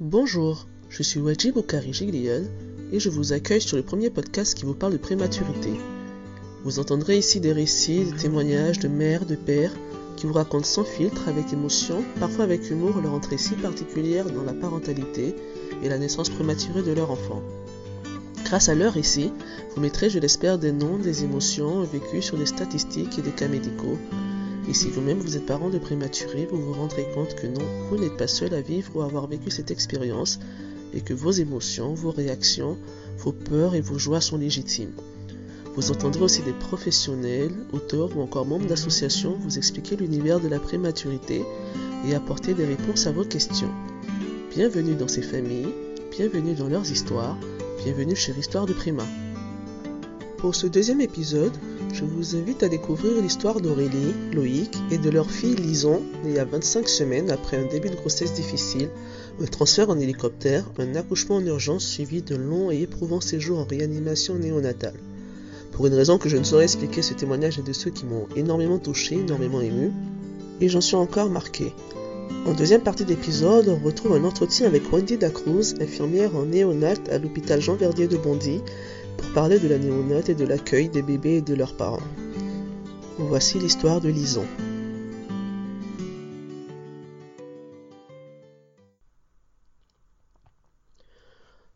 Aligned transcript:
Bonjour, 0.00 0.68
je 0.90 1.02
suis 1.02 1.18
Wajib 1.18 1.56
Okari 1.56 1.90
et 2.92 3.00
je 3.00 3.08
vous 3.08 3.32
accueille 3.32 3.60
sur 3.60 3.76
le 3.76 3.82
premier 3.82 4.10
podcast 4.10 4.54
qui 4.54 4.64
vous 4.64 4.74
parle 4.74 4.92
de 4.92 4.96
prématurité. 4.96 5.72
Vous 6.62 6.78
entendrez 6.78 7.18
ici 7.18 7.40
des 7.40 7.50
récits, 7.50 8.04
des 8.04 8.16
témoignages 8.16 8.78
de 8.78 8.86
mères, 8.86 9.26
de 9.26 9.34
pères 9.34 9.72
qui 10.16 10.26
vous 10.26 10.34
racontent 10.34 10.62
sans 10.62 10.84
filtre, 10.84 11.26
avec 11.26 11.52
émotion, 11.52 12.04
parfois 12.20 12.44
avec 12.44 12.70
humour, 12.70 13.00
leur 13.00 13.12
entrée 13.12 13.38
si 13.38 13.54
particulière 13.54 14.30
dans 14.30 14.44
la 14.44 14.52
parentalité 14.52 15.34
et 15.82 15.88
la 15.88 15.98
naissance 15.98 16.30
prématurée 16.30 16.82
de 16.82 16.92
leur 16.92 17.10
enfant. 17.10 17.42
Grâce 18.44 18.68
à 18.68 18.76
leur 18.76 18.92
récit, 18.92 19.32
vous 19.74 19.82
mettrez, 19.82 20.10
je 20.10 20.20
l'espère, 20.20 20.60
des 20.60 20.70
noms, 20.70 20.98
des 20.98 21.24
émotions 21.24 21.82
vécues 21.82 22.22
sur 22.22 22.38
des 22.38 22.46
statistiques 22.46 23.18
et 23.18 23.22
des 23.22 23.32
cas 23.32 23.48
médicaux. 23.48 23.98
Et 24.68 24.74
si 24.74 24.90
vous-même 24.90 25.18
vous 25.18 25.36
êtes 25.38 25.46
parent 25.46 25.70
de 25.70 25.78
prématuré, 25.78 26.46
vous 26.50 26.60
vous 26.60 26.74
rendrez 26.74 27.06
compte 27.14 27.34
que 27.34 27.46
non, 27.46 27.64
vous 27.88 27.96
n'êtes 27.96 28.18
pas 28.18 28.28
seul 28.28 28.52
à 28.52 28.60
vivre 28.60 28.94
ou 28.94 29.00
à 29.00 29.06
avoir 29.06 29.26
vécu 29.26 29.50
cette 29.50 29.70
expérience 29.70 30.38
et 30.92 31.00
que 31.00 31.14
vos 31.14 31.30
émotions, 31.30 31.94
vos 31.94 32.10
réactions, 32.10 32.76
vos 33.16 33.32
peurs 33.32 33.74
et 33.74 33.80
vos 33.80 33.98
joies 33.98 34.20
sont 34.20 34.36
légitimes. 34.36 34.92
Vous 35.74 35.90
entendrez 35.90 36.22
aussi 36.22 36.42
des 36.42 36.52
professionnels, 36.52 37.54
auteurs 37.72 38.14
ou 38.14 38.20
encore 38.20 38.44
membres 38.44 38.66
d'associations 38.66 39.38
vous 39.40 39.56
expliquer 39.56 39.96
l'univers 39.96 40.38
de 40.38 40.48
la 40.48 40.58
prématurité 40.58 41.44
et 42.06 42.14
apporter 42.14 42.52
des 42.52 42.66
réponses 42.66 43.06
à 43.06 43.12
vos 43.12 43.24
questions. 43.24 43.72
Bienvenue 44.54 44.96
dans 44.96 45.08
ces 45.08 45.22
familles, 45.22 45.72
bienvenue 46.10 46.54
dans 46.54 46.68
leurs 46.68 46.90
histoires, 46.90 47.38
bienvenue 47.84 48.16
chez 48.16 48.32
Histoire 48.38 48.66
de 48.66 48.74
Prima. 48.74 49.04
Pour 50.36 50.54
ce 50.54 50.66
deuxième 50.66 51.00
épisode, 51.00 51.56
je 51.92 52.04
vous 52.04 52.36
invite 52.36 52.62
à 52.62 52.68
découvrir 52.68 53.20
l'histoire 53.20 53.60
d'Aurélie, 53.60 54.14
Loïc 54.32 54.76
et 54.90 54.98
de 54.98 55.10
leur 55.10 55.30
fille 55.30 55.54
Lison, 55.54 56.02
née 56.24 56.30
il 56.30 56.36
y 56.36 56.38
a 56.38 56.44
25 56.44 56.88
semaines 56.88 57.30
après 57.30 57.56
un 57.56 57.66
début 57.66 57.90
de 57.90 57.96
grossesse 57.96 58.34
difficile, 58.34 58.88
un 59.40 59.46
transfert 59.46 59.90
en 59.90 59.98
hélicoptère, 59.98 60.64
un 60.78 60.94
accouchement 60.94 61.36
en 61.36 61.46
urgence 61.46 61.86
suivi 61.86 62.22
d'un 62.22 62.38
long 62.38 62.70
et 62.70 62.82
éprouvant 62.82 63.20
séjour 63.20 63.58
en 63.58 63.64
réanimation 63.64 64.34
néonatale. 64.34 64.94
Pour 65.72 65.86
une 65.86 65.94
raison 65.94 66.18
que 66.18 66.28
je 66.28 66.36
ne 66.36 66.44
saurais 66.44 66.64
expliquer, 66.64 67.02
ce 67.02 67.14
témoignage 67.14 67.58
est 67.58 67.66
de 67.66 67.72
ceux 67.72 67.90
qui 67.90 68.04
m'ont 68.04 68.26
énormément 68.36 68.78
touché, 68.78 69.16
énormément 69.16 69.60
ému, 69.60 69.92
et 70.60 70.68
j'en 70.68 70.80
suis 70.80 70.96
encore 70.96 71.30
marqué. 71.30 71.72
En 72.46 72.52
deuxième 72.52 72.82
partie 72.82 73.04
d'épisode, 73.04 73.68
on 73.68 73.84
retrouve 73.84 74.14
un 74.14 74.24
entretien 74.24 74.66
avec 74.66 74.92
Wendy 74.92 75.16
Dacruz, 75.18 75.74
infirmière 75.80 76.34
en 76.36 76.46
néonat 76.46 76.94
à 77.10 77.18
l'hôpital 77.18 77.60
Jean 77.60 77.74
Verdier 77.74 78.08
de 78.08 78.16
Bondy, 78.16 78.60
pour 79.18 79.32
parler 79.32 79.58
de 79.58 79.68
la 79.68 79.78
néonate 79.78 80.30
et 80.30 80.34
de 80.34 80.46
l'accueil 80.46 80.88
des 80.88 81.02
bébés 81.02 81.36
et 81.36 81.42
de 81.42 81.54
leurs 81.54 81.76
parents. 81.76 82.02
Voici 83.18 83.58
l'histoire 83.58 84.00
de 84.00 84.08
Lison. 84.08 84.46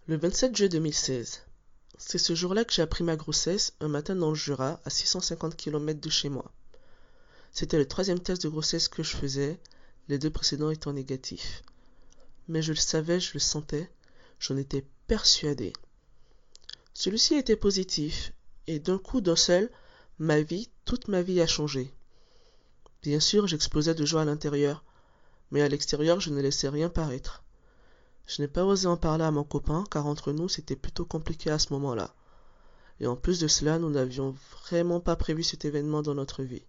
Le 0.07 0.17
27 0.17 0.57
juillet 0.57 0.69
2016. 0.69 1.43
C'est 1.99 2.19
ce 2.19 2.34
jour-là 2.34 2.65
que 2.65 2.73
j'ai 2.73 2.83
appris 2.83 3.05
ma 3.05 3.17
grossesse, 3.17 3.75
un 3.81 3.89
matin 3.89 4.15
dans 4.15 4.31
le 4.31 4.34
Jura, 4.34 4.81
à 4.84 4.91
650 4.91 5.56
km 5.56 6.01
de 6.01 6.11
chez 6.11 6.29
moi. 6.29 6.51
C'était 7.53 7.79
le 7.79 7.87
troisième 7.87 8.21
test 8.21 8.43
de 8.43 8.49
grossesse 8.49 8.89
que 8.89 9.03
je 9.03 9.17
faisais, 9.17 9.59
les 10.09 10.19
deux 10.19 10.31
précédents 10.31 10.71
étant 10.71 10.93
négatifs. 10.93 11.62
Mais 12.49 12.62
je 12.62 12.73
le 12.73 12.79
savais, 12.79 13.21
je 13.21 13.34
le 13.34 13.41
sentais, 13.41 13.91
j'en 14.39 14.56
étais 14.56 14.84
persuadé. 15.06 15.73
Celui-ci 17.05 17.34
était 17.34 17.56
positif, 17.56 18.33
et 18.69 18.78
d'un 18.78 18.97
coup 18.97 19.20
d'un 19.20 19.34
seul, 19.34 19.72
ma 20.20 20.41
vie, 20.41 20.70
toute 20.84 21.09
ma 21.09 21.20
vie 21.20 21.41
a 21.41 21.48
changé. 21.48 21.92
Bien 23.03 23.19
sûr, 23.19 23.48
j'explosais 23.48 23.97
de 23.97 24.05
joie 24.05 24.22
à 24.22 24.25
l'intérieur, 24.25 24.84
mais 25.50 25.62
à 25.62 25.69
l'extérieur, 25.69 26.20
je 26.20 26.31
ne 26.31 26.41
laissais 26.41 26.69
rien 26.69 26.89
paraître. 26.89 27.42
Je 28.27 28.41
n'ai 28.41 28.47
pas 28.47 28.64
osé 28.64 28.86
en 28.86 28.97
parler 28.97 29.25
à 29.25 29.33
mon 29.33 29.42
copain, 29.42 29.83
car 29.91 30.06
entre 30.06 30.31
nous, 30.31 30.48
c'était 30.48 30.77
plutôt 30.77 31.05
compliqué 31.05 31.50
à 31.50 31.59
ce 31.59 31.72
moment-là. 31.72 32.14
Et 33.00 33.09
en 33.09 33.16
plus 33.16 33.41
de 33.41 33.48
cela, 33.48 33.81
nous 33.81 33.91
n'avions 33.91 34.37
vraiment 34.62 35.00
pas 35.00 35.16
prévu 35.16 35.43
cet 35.43 35.65
événement 35.65 36.03
dans 36.03 36.15
notre 36.15 36.44
vie. 36.44 36.62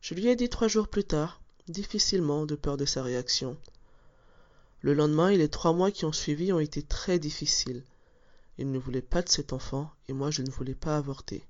Je 0.00 0.14
lui 0.14 0.26
ai 0.26 0.34
dit 0.34 0.48
trois 0.48 0.66
jours 0.66 0.88
plus 0.88 1.04
tard, 1.04 1.40
difficilement, 1.68 2.46
de 2.46 2.56
peur 2.56 2.76
de 2.76 2.84
sa 2.84 3.04
réaction. 3.04 3.56
Le 4.80 4.92
lendemain 4.92 5.28
et 5.28 5.38
les 5.38 5.48
trois 5.48 5.72
mois 5.72 5.92
qui 5.92 6.04
ont 6.04 6.12
suivi 6.12 6.52
ont 6.52 6.58
été 6.58 6.82
très 6.82 7.20
difficiles. 7.20 7.84
Il 8.60 8.70
ne 8.70 8.78
voulait 8.78 9.00
pas 9.00 9.22
de 9.22 9.30
cet 9.30 9.54
enfant, 9.54 9.90
et 10.06 10.12
moi 10.12 10.30
je 10.30 10.42
ne 10.42 10.50
voulais 10.50 10.74
pas 10.74 10.98
avorter. 10.98 11.42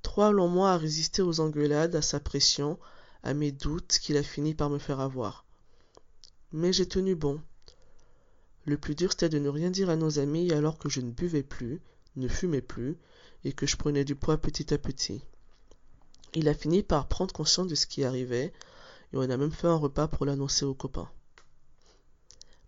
Trois 0.00 0.32
longs 0.32 0.48
mois 0.48 0.72
à 0.72 0.78
résister 0.78 1.20
aux 1.20 1.40
engueulades, 1.40 1.94
à 1.94 2.00
sa 2.00 2.18
pression, 2.18 2.78
à 3.22 3.34
mes 3.34 3.52
doutes 3.52 3.98
qu'il 4.00 4.16
a 4.16 4.22
fini 4.22 4.54
par 4.54 4.70
me 4.70 4.78
faire 4.78 5.00
avoir. 5.00 5.44
Mais 6.50 6.72
j'ai 6.72 6.88
tenu 6.88 7.14
bon. 7.14 7.42
Le 8.64 8.78
plus 8.78 8.94
dur 8.94 9.10
c'était 9.10 9.28
de 9.28 9.38
ne 9.38 9.50
rien 9.50 9.68
dire 9.70 9.90
à 9.90 9.96
nos 9.96 10.18
amis 10.18 10.50
alors 10.50 10.78
que 10.78 10.88
je 10.88 11.02
ne 11.02 11.10
buvais 11.10 11.42
plus, 11.42 11.82
ne 12.16 12.26
fumais 12.26 12.62
plus, 12.62 12.96
et 13.44 13.52
que 13.52 13.66
je 13.66 13.76
prenais 13.76 14.06
du 14.06 14.14
poids 14.14 14.38
petit 14.38 14.72
à 14.72 14.78
petit. 14.78 15.20
Il 16.32 16.48
a 16.48 16.54
fini 16.54 16.82
par 16.82 17.06
prendre 17.06 17.34
conscience 17.34 17.66
de 17.68 17.74
ce 17.74 17.86
qui 17.86 18.02
arrivait, 18.02 18.54
et 19.12 19.16
on 19.18 19.28
a 19.28 19.36
même 19.36 19.52
fait 19.52 19.66
un 19.66 19.76
repas 19.76 20.08
pour 20.08 20.24
l'annoncer 20.24 20.64
aux 20.64 20.72
copains. 20.72 21.10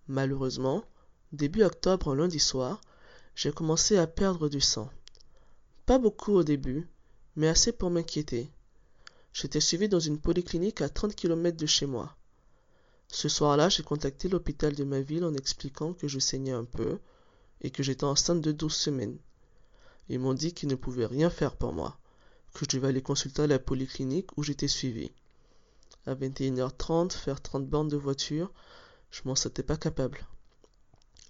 Malheureusement, 0.09 0.85
début 1.33 1.63
octobre, 1.63 2.13
un 2.13 2.17
lundi 2.17 2.39
soir, 2.39 2.83
j'ai 3.43 3.53
commencé 3.53 3.97
à 3.97 4.07
perdre 4.07 4.51
du 4.51 4.61
sang. 4.61 4.91
Pas 5.87 5.99
beaucoup 5.99 6.33
au 6.35 6.43
début, 6.43 6.87
mais 7.37 7.49
assez 7.49 7.73
pour 7.73 7.89
m'inquiéter. 7.89 8.51
J'étais 9.33 9.63
suivi 9.63 9.89
dans 9.89 9.99
une 9.99 10.21
polyclinique 10.21 10.83
à 10.83 10.91
30 10.91 11.15
km 11.15 11.57
de 11.57 11.65
chez 11.65 11.87
moi. 11.87 12.15
Ce 13.09 13.31
soir-là, 13.31 13.71
j'ai 13.71 13.83
contacté 13.83 14.29
l'hôpital 14.29 14.75
de 14.75 14.85
ma 14.85 15.01
ville 15.01 15.25
en 15.25 15.33
expliquant 15.33 15.95
que 15.95 16.07
je 16.07 16.19
saignais 16.19 16.53
un 16.53 16.67
peu 16.67 16.99
et 17.63 17.71
que 17.71 17.83
j'étais 17.83 18.05
enceinte 18.05 18.43
de 18.43 18.53
12 18.53 18.75
semaines. 18.75 19.17
Ils 20.11 20.21
m'ont 20.21 20.35
dit 20.35 20.53
qu'ils 20.53 20.69
ne 20.69 20.75
pouvaient 20.75 21.07
rien 21.07 21.31
faire 21.31 21.57
pour 21.57 21.73
moi, 21.73 21.99
que 22.53 22.67
je 22.67 22.77
devais 22.77 22.89
aller 22.89 23.01
consulter 23.01 23.47
la 23.47 23.59
polyclinique 23.59 24.37
où 24.37 24.43
j'étais 24.43 24.69
suivi. 24.69 25.13
À 26.05 26.15
21h30, 26.15 27.13
faire 27.13 27.41
30 27.41 27.67
bornes 27.67 27.89
de 27.89 27.97
voiture, 27.97 28.53
je 29.11 29.23
m'en 29.25 29.35
sentais 29.35 29.63
pas 29.63 29.79
capable. 29.79 30.27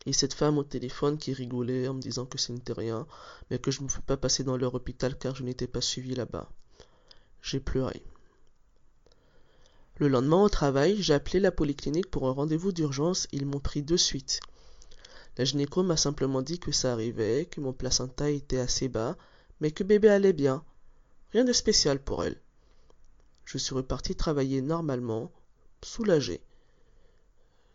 Et 0.06 0.12
cette 0.12 0.34
femme 0.34 0.59
au 0.59 0.65
téléphone 0.65 1.19
qui 1.19 1.33
rigolait 1.33 1.88
en 1.88 1.94
me 1.94 2.00
disant 2.00 2.27
que 2.27 2.38
ce 2.38 2.53
n'était 2.53 2.72
rien, 2.72 3.06
mais 3.50 3.59
que 3.59 3.71
je 3.71 3.81
ne 3.81 3.84
me 3.84 3.91
fais 3.91 4.00
pas 4.00 4.16
passer 4.16 4.44
dans 4.44 4.56
leur 4.56 4.75
hôpital 4.75 5.19
car 5.19 5.34
je 5.34 5.43
n'étais 5.43 5.66
pas 5.66 5.81
suivi 5.81 6.15
là-bas. 6.15 6.49
J'ai 7.43 7.61
pleuré. 7.61 8.03
Le 9.97 10.09
lendemain 10.09 10.43
au 10.43 10.49
travail, 10.49 11.03
j'ai 11.03 11.12
appelé 11.12 11.41
la 11.41 11.53
polyclinique 11.53 12.11
pour 12.11 12.27
un 12.27 12.33
rendez-vous 12.33 12.72
d'urgence, 12.72 13.28
ils 13.33 13.44
m'ont 13.44 13.61
pris 13.61 13.83
de 13.83 13.99
suite. 13.99 14.41
La 15.37 15.44
gynéco 15.44 15.83
m'a 15.83 15.97
simplement 15.97 16.41
dit 16.41 16.59
que 16.59 16.72
ça 16.72 16.93
arrivait, 16.93 17.44
que 17.44 17.61
mon 17.61 17.75
placenta 17.75 18.31
était 18.31 18.59
assez 18.59 18.88
bas, 18.88 19.17
mais 19.61 19.71
que 19.71 19.84
bébé 19.84 20.09
allait 20.09 20.32
bien. 20.32 20.65
Rien 21.32 21.44
de 21.44 21.53
spécial 21.53 22.03
pour 22.03 22.25
elle. 22.25 22.41
Je 23.44 23.59
suis 23.59 23.75
reparti 23.75 24.15
travailler 24.15 24.62
normalement, 24.62 25.31
soulagé. 25.82 26.41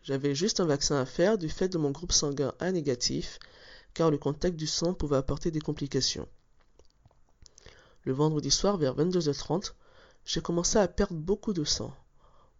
J'avais 0.06 0.36
juste 0.36 0.60
un 0.60 0.66
vaccin 0.66 0.98
à 0.98 1.06
faire 1.08 1.40
du 1.40 1.50
fait 1.50 1.68
de 1.68 1.80
mon 1.80 1.90
groupe 1.90 2.12
sanguin 2.12 2.54
A 2.60 2.72
négatif, 2.72 3.40
car 3.96 4.12
le 4.12 4.20
contact 4.20 4.56
du 4.56 4.68
sang 4.68 4.94
pouvait 4.94 5.18
apporter 5.18 5.50
des 5.50 5.60
complications. 5.60 6.28
Le 8.04 8.14
vendredi 8.14 8.52
soir, 8.52 8.78
vers 8.78 8.96
22h30, 8.96 9.74
j'ai 10.24 10.42
commencé 10.42 10.78
à 10.78 10.88
perdre 10.88 11.16
beaucoup 11.16 11.54
de 11.54 11.64
sang. 11.64 11.92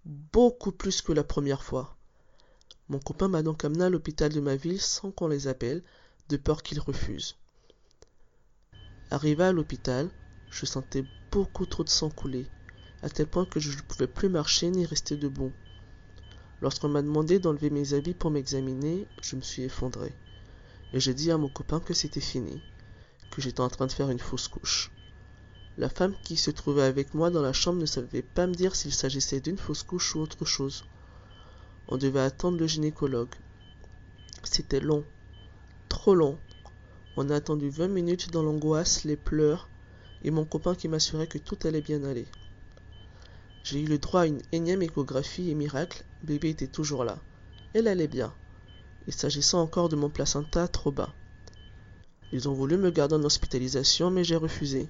Beaucoup 0.06 0.72
plus 0.72 1.04
que 1.04 1.12
la 1.12 1.24
première 1.24 1.62
fois. 1.62 1.96
Mon 2.90 2.98
copain 2.98 3.28
m'a 3.28 3.44
donc 3.44 3.64
amené 3.64 3.84
à 3.84 3.90
l'hôpital 3.92 4.34
de 4.34 4.40
ma 4.40 4.56
ville 4.56 4.82
sans 4.82 5.12
qu'on 5.12 5.28
les 5.28 5.48
appelle, 5.48 5.84
de 6.30 6.38
peur 6.38 6.64
qu'ils 6.64 6.80
refusent. 6.80 7.36
Arrivé 9.12 9.44
à 9.44 9.52
l'hôpital, 9.52 10.10
je 10.50 10.66
sentais 10.66 11.06
beaucoup 11.32 11.68
trop 11.68 11.84
de 11.84 11.90
sang 11.90 12.10
couler, 12.10 12.48
à 13.04 13.10
tel 13.12 13.28
point 13.28 13.46
que 13.46 13.60
je 13.60 13.70
ne 13.70 13.82
pouvais 13.84 14.08
plus 14.08 14.30
marcher 14.30 14.72
ni 14.72 14.84
rester 14.88 15.16
debout. 15.16 15.54
Lorsqu'on 16.66 16.90
m'a 16.90 17.04
demandé 17.04 17.38
d'enlever 17.38 17.70
mes 17.70 17.94
habits 17.94 18.16
pour 18.16 18.32
m'examiner, 18.32 19.08
je 19.22 19.36
me 19.36 19.42
suis 19.42 19.62
effondré. 19.62 20.12
Et 20.94 21.00
j'ai 21.00 21.14
dit 21.14 21.30
à 21.30 21.38
mon 21.38 21.48
copain 21.48 21.80
que 21.80 21.94
c'était 21.94 22.20
fini, 22.20 22.60
que 23.30 23.40
j'étais 23.40 23.62
en 23.62 23.70
train 23.70 23.86
de 23.86 23.92
faire 23.92 24.10
une 24.10 24.18
fausse 24.18 24.48
couche. 24.48 24.92
La 25.78 25.90
femme 25.90 26.16
qui 26.24 26.36
se 26.36 26.50
trouvait 26.50 26.82
avec 26.82 27.14
moi 27.14 27.30
dans 27.30 27.44
la 27.44 27.54
chambre 27.54 27.80
ne 27.80 27.86
savait 27.86 28.24
pas 28.24 28.48
me 28.48 28.56
dire 28.56 28.76
s'il 28.76 28.92
s'agissait 28.92 29.42
d'une 29.42 29.60
fausse 29.60 29.84
couche 29.84 30.16
ou 30.16 30.22
autre 30.22 30.44
chose. 30.44 30.86
On 31.88 31.98
devait 31.98 32.20
attendre 32.20 32.58
le 32.58 32.66
gynécologue. 32.66 33.36
C'était 34.42 34.80
long, 34.80 35.06
trop 35.88 36.16
long. 36.16 36.40
On 37.16 37.30
a 37.30 37.36
attendu 37.36 37.70
20 37.70 37.90
minutes 37.90 38.32
dans 38.32 38.42
l'angoisse, 38.42 39.04
les 39.04 39.18
pleurs, 39.18 39.70
et 40.24 40.32
mon 40.32 40.46
copain 40.46 40.74
qui 40.74 40.88
m'assurait 40.88 41.28
que 41.28 41.38
tout 41.38 41.60
allait 41.64 41.82
bien 41.82 42.04
aller. 42.04 42.26
J'ai 43.66 43.82
eu 43.82 43.88
le 43.88 43.98
droit 43.98 44.22
à 44.22 44.26
une 44.28 44.44
énième 44.52 44.84
échographie 44.84 45.50
et 45.50 45.56
miracle, 45.56 46.06
bébé 46.22 46.52
était 46.52 46.68
toujours 46.68 47.04
là. 47.04 47.18
Elle 47.74 47.88
allait 47.88 48.08
bien. 48.08 48.32
Il 49.08 49.14
s'agissait 49.14 49.58
encore 49.58 49.90
de 49.90 49.96
mon 49.96 50.12
placenta 50.12 50.68
trop 50.68 50.92
bas. 50.92 51.16
Ils 52.32 52.48
ont 52.48 52.54
voulu 52.54 52.78
me 52.78 52.92
garder 52.92 53.16
en 53.16 53.24
hospitalisation, 53.24 54.12
mais 54.12 54.24
j'ai 54.24 54.36
refusé. 54.36 54.88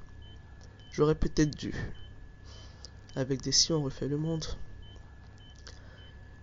J'aurais 0.92 1.16
peut-être 1.16 1.56
dû. 1.56 1.74
Avec 3.16 3.42
des 3.42 3.54
si 3.54 3.72
on 3.72 3.82
refait 3.82 4.10
le 4.10 4.18
monde. 4.18 4.44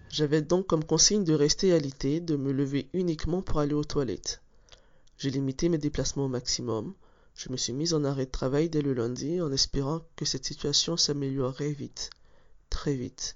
J'avais 0.09 0.41
donc 0.41 0.67
comme 0.67 0.85
consigne 0.85 1.25
de 1.25 1.35
rester 1.35 1.75
alité, 1.75 2.21
de 2.21 2.37
me 2.37 2.53
lever 2.53 2.89
uniquement 2.95 3.43
pour 3.43 3.59
aller 3.59 3.75
aux 3.75 3.85
toilettes. 3.85 4.41
J'ai 5.19 5.29
limité 5.29 5.69
mes 5.69 5.77
déplacements 5.77 6.25
au 6.25 6.29
maximum. 6.29 6.95
Je 7.35 7.51
me 7.51 7.59
suis 7.59 7.75
mise 7.75 7.93
en 7.93 8.05
arrêt 8.05 8.25
de 8.25 8.31
travail 8.31 8.71
dès 8.71 8.81
le 8.81 8.95
lundi 8.95 9.43
en 9.43 9.53
espérant 9.53 10.01
que 10.17 10.25
cette 10.25 10.47
situation 10.47 10.97
s'améliorerait 10.97 11.73
vite, 11.73 12.09
très 12.73 12.95
vite. 12.95 13.35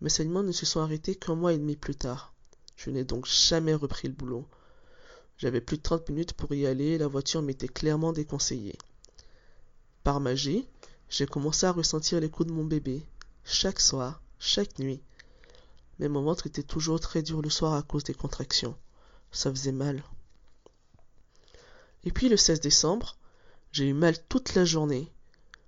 Mes 0.00 0.08
saignements 0.08 0.44
ne 0.44 0.52
se 0.52 0.64
sont 0.64 0.80
arrêtés 0.80 1.16
qu'un 1.16 1.34
mois 1.34 1.52
et 1.52 1.58
demi 1.58 1.74
plus 1.74 1.96
tard. 1.96 2.32
Je 2.76 2.90
n'ai 2.90 3.04
donc 3.04 3.26
jamais 3.26 3.74
repris 3.74 4.06
le 4.06 4.14
boulot. 4.14 4.46
J'avais 5.38 5.60
plus 5.60 5.76
de 5.76 5.82
30 5.82 6.08
minutes 6.08 6.32
pour 6.32 6.54
y 6.54 6.64
aller 6.66 6.90
et 6.92 6.98
la 6.98 7.08
voiture 7.08 7.42
m'était 7.42 7.66
clairement 7.68 8.12
déconseillée. 8.12 8.78
Par 10.04 10.20
magie, 10.20 10.68
j'ai 11.10 11.26
commencé 11.26 11.66
à 11.66 11.72
ressentir 11.72 12.20
les 12.20 12.30
coups 12.30 12.48
de 12.48 12.54
mon 12.54 12.64
bébé, 12.64 13.04
chaque 13.44 13.80
soir, 13.80 14.22
chaque 14.38 14.78
nuit. 14.78 15.02
Mais 15.98 16.08
mon 16.08 16.22
ventre 16.22 16.46
était 16.46 16.62
toujours 16.62 17.00
très 17.00 17.22
dur 17.22 17.42
le 17.42 17.50
soir 17.50 17.74
à 17.74 17.82
cause 17.82 18.04
des 18.04 18.14
contractions. 18.14 18.76
Ça 19.32 19.50
faisait 19.50 19.72
mal. 19.72 20.02
Et 22.04 22.12
puis 22.12 22.28
le 22.28 22.36
16 22.36 22.60
décembre, 22.60 23.16
j'ai 23.72 23.88
eu 23.88 23.94
mal 23.94 24.14
toute 24.28 24.54
la 24.54 24.64
journée. 24.64 25.12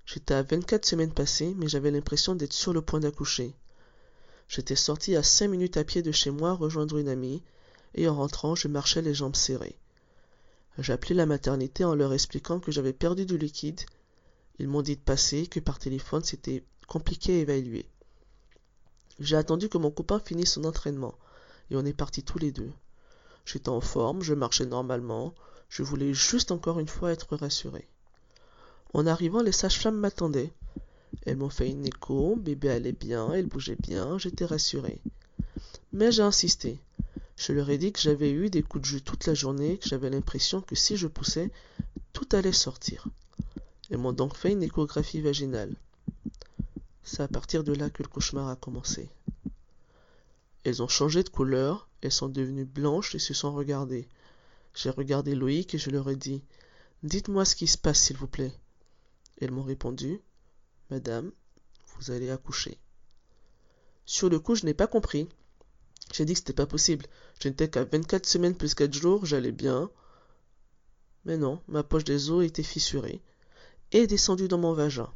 J'étais 0.07 0.35
à 0.35 0.43
24 0.43 0.85
semaines 0.85 1.13
passées, 1.13 1.55
mais 1.57 1.69
j'avais 1.69 1.91
l'impression 1.91 2.35
d'être 2.35 2.53
sur 2.53 2.73
le 2.73 2.83
point 2.83 3.01
d'accoucher. 3.01 3.55
J'étais 4.49 4.77
sorti 4.77 5.17
à 5.17 5.23
5 5.23 5.49
minutes 5.49 5.77
à 5.77 5.85
pied 5.85 6.03
de 6.03 6.13
chez 6.13 6.31
moi 6.31 6.53
rejoindre 6.53 6.99
une 6.99 7.09
amie, 7.09 7.43
et 7.95 8.09
en 8.09 8.15
rentrant, 8.15 8.55
je 8.55 8.69
marchais 8.69 9.03
les 9.03 9.15
jambes 9.15 9.37
serrées. 9.37 9.79
J'appelais 10.79 11.15
la 11.15 11.27
maternité 11.27 11.85
en 11.85 11.95
leur 11.95 12.13
expliquant 12.13 12.61
que 12.61 12.73
j'avais 12.73 12.93
perdu 12.93 13.27
du 13.27 13.39
liquide. 13.39 13.81
Ils 14.59 14.69
m'ont 14.69 14.83
dit 14.83 14.97
de 14.97 15.01
passer, 15.01 15.47
que 15.47 15.61
par 15.61 15.79
téléphone 15.79 16.25
c'était 16.25 16.65
compliqué 16.87 17.33
à 17.33 17.41
évaluer. 17.41 17.87
J'ai 19.21 19.37
attendu 19.37 19.69
que 19.69 19.79
mon 19.79 19.91
copain 19.91 20.21
finisse 20.21 20.53
son 20.53 20.65
entraînement, 20.65 21.15
et 21.71 21.77
on 21.77 21.85
est 21.85 21.95
partis 21.95 22.25
tous 22.25 22.39
les 22.39 22.53
deux. 22.53 22.73
J'étais 23.47 23.69
en 23.69 23.81
forme, 23.81 24.23
je 24.23 24.35
marchais 24.35 24.67
normalement, 24.67 25.35
je 25.69 25.83
voulais 25.83 26.13
juste 26.13 26.51
encore 26.51 26.81
une 26.81 26.89
fois 26.89 27.13
être 27.13 27.37
rassuré. 27.37 27.89
En 28.95 29.07
arrivant, 29.07 29.43
les 29.43 29.53
sages-femmes 29.53 29.99
m'attendaient. 29.99 30.53
Elles 31.27 31.37
m'ont 31.37 31.51
fait 31.51 31.69
une 31.69 31.85
écho, 31.85 32.37
bébé 32.37 32.71
allait 32.71 32.93
bien, 32.93 33.33
elle 33.33 33.47
bougeait 33.47 33.77
bien, 33.77 34.19
j'étais 34.19 34.45
rassuré. 34.45 35.01
Mais 35.93 36.13
j'ai 36.13 36.23
insisté. 36.23 36.79
Je 37.37 37.53
leur 37.53 37.71
ai 37.71 37.79
dit 37.79 37.93
que 37.93 38.01
j'avais 38.01 38.31
eu 38.31 38.51
des 38.51 38.63
coups 38.63 38.83
de 38.83 38.87
jus 38.87 39.03
toute 39.03 39.27
la 39.27 39.35
journée, 39.35 39.79
que 39.79 39.89
j'avais 39.89 40.11
l'impression 40.11 40.61
que 40.61 40.77
si 40.77 40.97
je 40.97 41.09
poussais, 41.09 41.51
tout 42.13 42.29
allait 42.31 42.53
sortir. 42.53 43.09
Elles 43.91 43.99
m'ont 43.99 44.13
donc 44.13 44.37
fait 44.37 44.53
une 44.53 44.63
échographie 44.63 45.21
vaginale. 45.21 45.75
C'est 47.03 47.23
à 47.23 47.29
partir 47.29 47.65
de 47.65 47.73
là 47.73 47.91
que 47.91 48.05
le 48.05 48.09
cauchemar 48.09 48.49
a 48.49 48.57
commencé. 48.57 49.09
Elles 50.63 50.83
ont 50.83 50.89
changé 50.89 51.25
de 51.25 51.29
couleur, 51.29 51.89
elles 52.01 52.13
sont 52.13 52.29
devenues 52.29 52.65
blanches 52.65 53.17
et 53.17 53.19
se 53.19 53.35
sont 53.35 53.53
regardées. 53.53 54.09
J'ai 54.73 54.91
regardé 54.91 55.35
Loïc 55.35 55.75
et 55.75 55.79
je 55.79 55.91
leur 55.91 56.09
ai 56.09 56.17
dit 56.17 56.43
Dites-moi 57.03 57.45
ce 57.45 57.57
qui 57.57 57.67
se 57.67 57.77
passe, 57.77 58.01
s'il 58.01 58.17
vous 58.17 58.29
plaît. 58.29 58.55
Elles 59.41 59.51
m'ont 59.51 59.63
répondu 59.63 60.21
Madame, 60.91 61.33
vous 61.87 62.11
allez 62.11 62.31
accoucher. 62.31 62.79
Sur 64.07 64.29
le 64.29 64.39
coup, 64.39 64.55
je 64.55 64.67
n'ai 64.67 64.75
pas 64.75 64.87
compris. 64.87 65.29
J'ai 66.13 66.25
dit 66.25 66.35
que 66.35 66.39
c'était 66.39 66.53
pas 66.53 66.67
possible. 66.67 67.07
Je 67.41 67.49
n'étais 67.49 67.69
qu'à 67.69 67.85
24 67.85 68.27
semaines 68.27 68.55
plus 68.55 68.75
4 68.75 68.93
jours, 68.93 69.25
j'allais 69.25 69.53
bien. 69.53 69.91
Mais 71.25 71.39
non, 71.39 71.61
ma 71.69 71.83
poche 71.83 72.05
des 72.05 72.31
os 72.31 72.45
était 72.45 72.63
fissurée 72.63 73.23
et 73.93 74.07
descendue 74.07 74.49
dans 74.49 74.59
mon 74.59 74.75
vagin. 74.75 75.11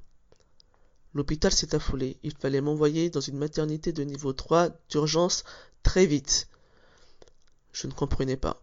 L'hôpital 1.14 1.52
s'est 1.52 1.74
affolé. 1.74 2.16
Il 2.22 2.34
fallait 2.34 2.60
m'envoyer 2.60 3.10
dans 3.10 3.20
une 3.20 3.38
maternité 3.38 3.92
de 3.92 4.04
niveau 4.04 4.32
3 4.32 4.70
d'urgence 4.88 5.44
très 5.82 6.06
vite. 6.06 6.48
Je 7.72 7.86
ne 7.86 7.92
comprenais 7.92 8.36
pas. 8.36 8.62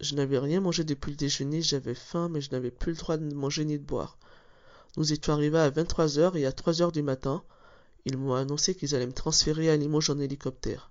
Je 0.00 0.14
n'avais 0.14 0.38
rien 0.38 0.60
mangé 0.60 0.84
depuis 0.84 1.10
le 1.10 1.16
déjeuner, 1.16 1.60
j'avais 1.60 1.94
faim, 1.94 2.28
mais 2.28 2.40
je 2.40 2.50
n'avais 2.52 2.70
plus 2.70 2.92
le 2.92 2.98
droit 2.98 3.16
de 3.16 3.34
manger 3.34 3.64
ni 3.64 3.78
de 3.78 3.84
boire. 3.84 4.18
Nous 4.98 5.12
étions 5.12 5.32
arrivés 5.32 5.60
à 5.60 5.70
23 5.70 6.18
heures 6.18 6.36
et 6.36 6.44
à 6.44 6.50
3 6.50 6.82
heures 6.82 6.90
du 6.90 7.02
matin, 7.02 7.44
ils 8.04 8.16
m'ont 8.16 8.34
annoncé 8.34 8.74
qu'ils 8.74 8.96
allaient 8.96 9.06
me 9.06 9.12
transférer 9.12 9.70
à 9.70 9.76
Limoges 9.76 10.10
en 10.10 10.18
hélicoptère. 10.18 10.90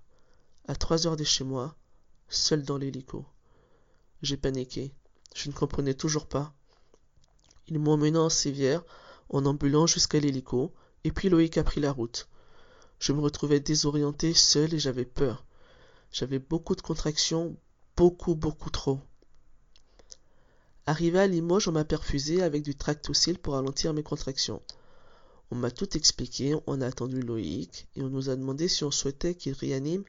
À 0.66 0.74
3 0.74 1.06
heures 1.06 1.16
de 1.18 1.24
chez 1.24 1.44
moi, 1.44 1.76
seul 2.30 2.62
dans 2.62 2.78
l'hélico. 2.78 3.26
J'ai 4.22 4.38
paniqué. 4.38 4.94
Je 5.34 5.50
ne 5.50 5.54
comprenais 5.54 5.92
toujours 5.92 6.26
pas. 6.26 6.54
Ils 7.66 7.78
m'ont 7.78 7.92
emmené 7.92 8.16
en 8.16 8.30
civière, 8.30 8.82
en 9.28 9.44
ambulant 9.44 9.86
jusqu'à 9.86 10.20
l'hélico, 10.20 10.72
et 11.04 11.12
puis 11.12 11.28
Loïc 11.28 11.58
a 11.58 11.62
pris 11.62 11.82
la 11.82 11.92
route. 11.92 12.30
Je 13.00 13.12
me 13.12 13.20
retrouvais 13.20 13.60
désorienté, 13.60 14.32
seul, 14.32 14.72
et 14.72 14.78
j'avais 14.78 15.04
peur. 15.04 15.44
J'avais 16.12 16.38
beaucoup 16.38 16.76
de 16.76 16.80
contractions, 16.80 17.58
beaucoup, 17.94 18.34
beaucoup 18.34 18.70
trop. 18.70 19.00
Arrivé 20.88 21.18
à 21.18 21.26
Limoges, 21.26 21.68
on 21.68 21.72
m'a 21.72 21.84
perfusé 21.84 22.42
avec 22.42 22.62
du 22.62 22.74
tractocyle 22.74 23.38
pour 23.38 23.52
ralentir 23.52 23.92
mes 23.92 24.02
contractions. 24.02 24.62
On 25.50 25.54
m'a 25.54 25.70
tout 25.70 25.98
expliqué, 25.98 26.56
on 26.66 26.80
a 26.80 26.86
attendu 26.86 27.20
Loïc 27.20 27.88
et 27.94 28.00
on 28.00 28.08
nous 28.08 28.30
a 28.30 28.36
demandé 28.36 28.68
si 28.68 28.84
on 28.84 28.90
souhaitait 28.90 29.34
qu'il 29.34 29.52
réanime 29.52 30.02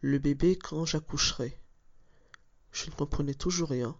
le 0.00 0.18
bébé 0.18 0.56
quand 0.56 0.86
j'accoucherais. 0.86 1.58
Je 2.72 2.86
ne 2.86 2.94
comprenais 2.94 3.34
toujours 3.34 3.68
rien. 3.68 3.94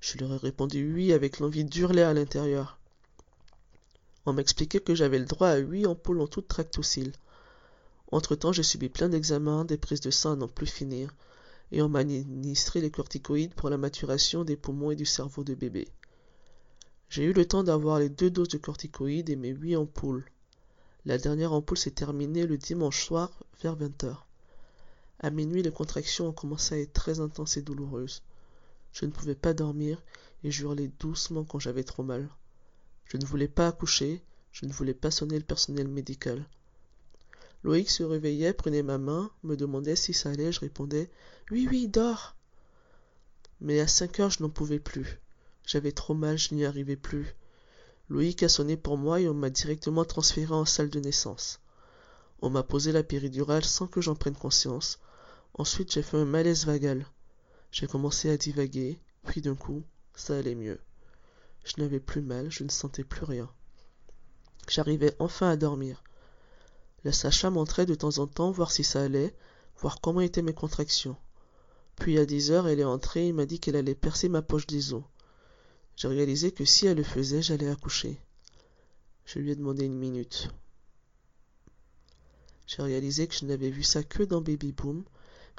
Je 0.00 0.18
leur 0.18 0.32
ai 0.32 0.36
répondu 0.36 0.92
oui 0.92 1.12
avec 1.12 1.38
l'envie 1.38 1.64
d'hurler 1.64 2.02
à 2.02 2.12
l'intérieur. 2.12 2.80
On 4.24 4.32
m'expliquait 4.32 4.80
que 4.80 4.96
j'avais 4.96 5.20
le 5.20 5.26
droit 5.26 5.50
à 5.50 5.58
huit 5.58 5.86
ampoules 5.86 6.22
en 6.22 6.26
tout 6.26 6.40
tractocyle. 6.40 7.12
Entre-temps, 8.10 8.50
j'ai 8.50 8.64
subi 8.64 8.88
plein 8.88 9.08
d'examens, 9.08 9.64
des 9.64 9.78
prises 9.78 10.00
de 10.00 10.10
sang 10.10 10.32
à 10.32 10.36
n'en 10.36 10.48
plus 10.48 10.66
finir 10.66 11.14
et 11.72 11.82
on 11.82 11.88
m'a 11.88 12.00
administré 12.00 12.80
les 12.80 12.90
corticoïdes 12.90 13.54
pour 13.54 13.70
la 13.70 13.78
maturation 13.78 14.44
des 14.44 14.56
poumons 14.56 14.90
et 14.90 14.96
du 14.96 15.06
cerveau 15.06 15.44
de 15.44 15.54
bébé. 15.54 15.88
J'ai 17.08 17.24
eu 17.24 17.32
le 17.32 17.46
temps 17.46 17.62
d'avoir 17.62 17.98
les 17.98 18.08
deux 18.08 18.30
doses 18.30 18.48
de 18.48 18.58
corticoïdes 18.58 19.30
et 19.30 19.36
mes 19.36 19.50
huit 19.50 19.76
ampoules. 19.76 20.24
La 21.04 21.18
dernière 21.18 21.52
ampoule 21.52 21.78
s'est 21.78 21.92
terminée 21.92 22.46
le 22.46 22.58
dimanche 22.58 23.04
soir 23.04 23.30
vers 23.62 23.76
20 23.76 24.04
heures. 24.04 24.26
À 25.20 25.30
minuit, 25.30 25.62
les 25.62 25.70
contractions 25.70 26.28
ont 26.28 26.32
commencé 26.32 26.74
à 26.74 26.78
être 26.78 26.92
très 26.92 27.20
intenses 27.20 27.56
et 27.56 27.62
douloureuses. 27.62 28.22
Je 28.92 29.06
ne 29.06 29.10
pouvais 29.10 29.34
pas 29.34 29.54
dormir 29.54 30.02
et 30.42 30.50
j'hurlais 30.50 30.90
doucement 30.98 31.44
quand 31.44 31.58
j'avais 31.58 31.84
trop 31.84 32.02
mal. 32.02 32.28
Je 33.04 33.16
ne 33.16 33.24
voulais 33.24 33.48
pas 33.48 33.68
accoucher, 33.68 34.22
je 34.52 34.66
ne 34.66 34.72
voulais 34.72 34.94
pas 34.94 35.10
sonner 35.10 35.38
le 35.38 35.44
personnel 35.44 35.86
médical. 35.88 36.44
Loïc 37.66 37.90
se 37.90 38.04
réveillait, 38.04 38.52
prenait 38.52 38.84
ma 38.84 38.96
main, 38.96 39.28
me 39.42 39.56
demandait 39.56 39.96
si 39.96 40.14
ça 40.14 40.30
allait, 40.30 40.52
je 40.52 40.60
répondais 40.60 41.10
Oui, 41.50 41.66
oui, 41.68 41.88
dors. 41.88 42.36
Mais 43.60 43.80
à 43.80 43.88
cinq 43.88 44.20
heures, 44.20 44.30
je 44.30 44.40
n'en 44.40 44.50
pouvais 44.50 44.78
plus. 44.78 45.18
J'avais 45.66 45.90
trop 45.90 46.14
mal, 46.14 46.38
je 46.38 46.54
n'y 46.54 46.64
arrivais 46.64 46.94
plus. 46.94 47.34
Loïc 48.08 48.44
a 48.44 48.48
sonné 48.48 48.76
pour 48.76 48.96
moi 48.96 49.20
et 49.20 49.28
on 49.28 49.34
m'a 49.34 49.50
directement 49.50 50.04
transféré 50.04 50.54
en 50.54 50.64
salle 50.64 50.90
de 50.90 51.00
naissance. 51.00 51.58
On 52.40 52.50
m'a 52.50 52.62
posé 52.62 52.92
la 52.92 53.02
péridurale 53.02 53.64
sans 53.64 53.88
que 53.88 54.00
j'en 54.00 54.14
prenne 54.14 54.36
conscience. 54.36 55.00
Ensuite, 55.54 55.92
j'ai 55.92 56.02
fait 56.02 56.18
un 56.18 56.24
malaise 56.24 56.66
vagal. 56.66 57.04
J'ai 57.72 57.88
commencé 57.88 58.30
à 58.30 58.36
divaguer, 58.36 59.00
puis 59.24 59.40
d'un 59.40 59.56
coup, 59.56 59.82
ça 60.14 60.38
allait 60.38 60.54
mieux. 60.54 60.78
Je 61.64 61.82
n'avais 61.82 61.98
plus 61.98 62.22
mal, 62.22 62.48
je 62.48 62.62
ne 62.62 62.68
sentais 62.68 63.02
plus 63.02 63.24
rien. 63.24 63.50
J'arrivais 64.68 65.16
enfin 65.18 65.50
à 65.50 65.56
dormir. 65.56 66.04
La 67.06 67.12
Sacha 67.12 67.50
montrait 67.50 67.86
de 67.86 67.94
temps 67.94 68.18
en 68.18 68.26
temps 68.26 68.50
voir 68.50 68.72
si 68.72 68.82
ça 68.82 69.00
allait, 69.00 69.32
voir 69.78 70.00
comment 70.00 70.22
étaient 70.22 70.42
mes 70.42 70.52
contractions. 70.52 71.16
Puis 71.94 72.18
à 72.18 72.26
dix 72.26 72.50
heures, 72.50 72.66
elle 72.66 72.80
est 72.80 72.84
entrée 72.84 73.28
et 73.28 73.32
m'a 73.32 73.46
dit 73.46 73.60
qu'elle 73.60 73.76
allait 73.76 73.94
percer 73.94 74.28
ma 74.28 74.42
poche 74.42 74.66
des 74.66 74.92
os. 74.92 75.04
J'ai 75.94 76.08
réalisé 76.08 76.50
que 76.50 76.64
si 76.64 76.84
elle 76.88 76.96
le 76.96 77.04
faisait, 77.04 77.42
j'allais 77.42 77.70
accoucher. 77.70 78.20
Je 79.24 79.38
lui 79.38 79.52
ai 79.52 79.54
demandé 79.54 79.84
une 79.84 79.96
minute. 79.96 80.48
J'ai 82.66 82.82
réalisé 82.82 83.28
que 83.28 83.36
je 83.36 83.44
n'avais 83.44 83.70
vu 83.70 83.84
ça 83.84 84.02
que 84.02 84.24
dans 84.24 84.40
Baby 84.40 84.72
Boom, 84.72 85.04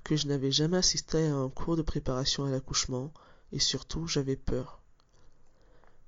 que 0.04 0.18
je 0.18 0.27
n'avais 0.27 0.51
jamais 0.51 0.75
assisté 0.75 1.27
à 1.27 1.34
un 1.34 1.50
cours 1.50 1.77
de 1.77 1.82
préparation 1.82 2.44
à 2.44 2.51
l'accouchement, 2.51 3.13
et 3.54 3.60
surtout 3.60 4.06
j'avais 4.06 4.36
peur. 4.36 4.82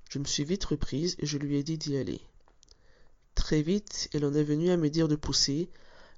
Je 0.09 0.19
me 0.19 0.25
suis 0.25 0.43
vite 0.43 0.65
reprise 0.65 1.15
et 1.19 1.25
je 1.25 1.37
lui 1.37 1.55
ai 1.55 1.63
dit 1.63 1.77
d'y 1.77 1.95
aller. 1.95 2.19
Très 3.39 3.61
vite, 3.61 4.09
elle 4.13 4.25
en 4.25 4.33
est 4.33 4.43
venue 4.43 4.69
à 4.69 4.75
me 4.75 4.89
dire 4.89 5.07
de 5.07 5.15
pousser 5.15 5.69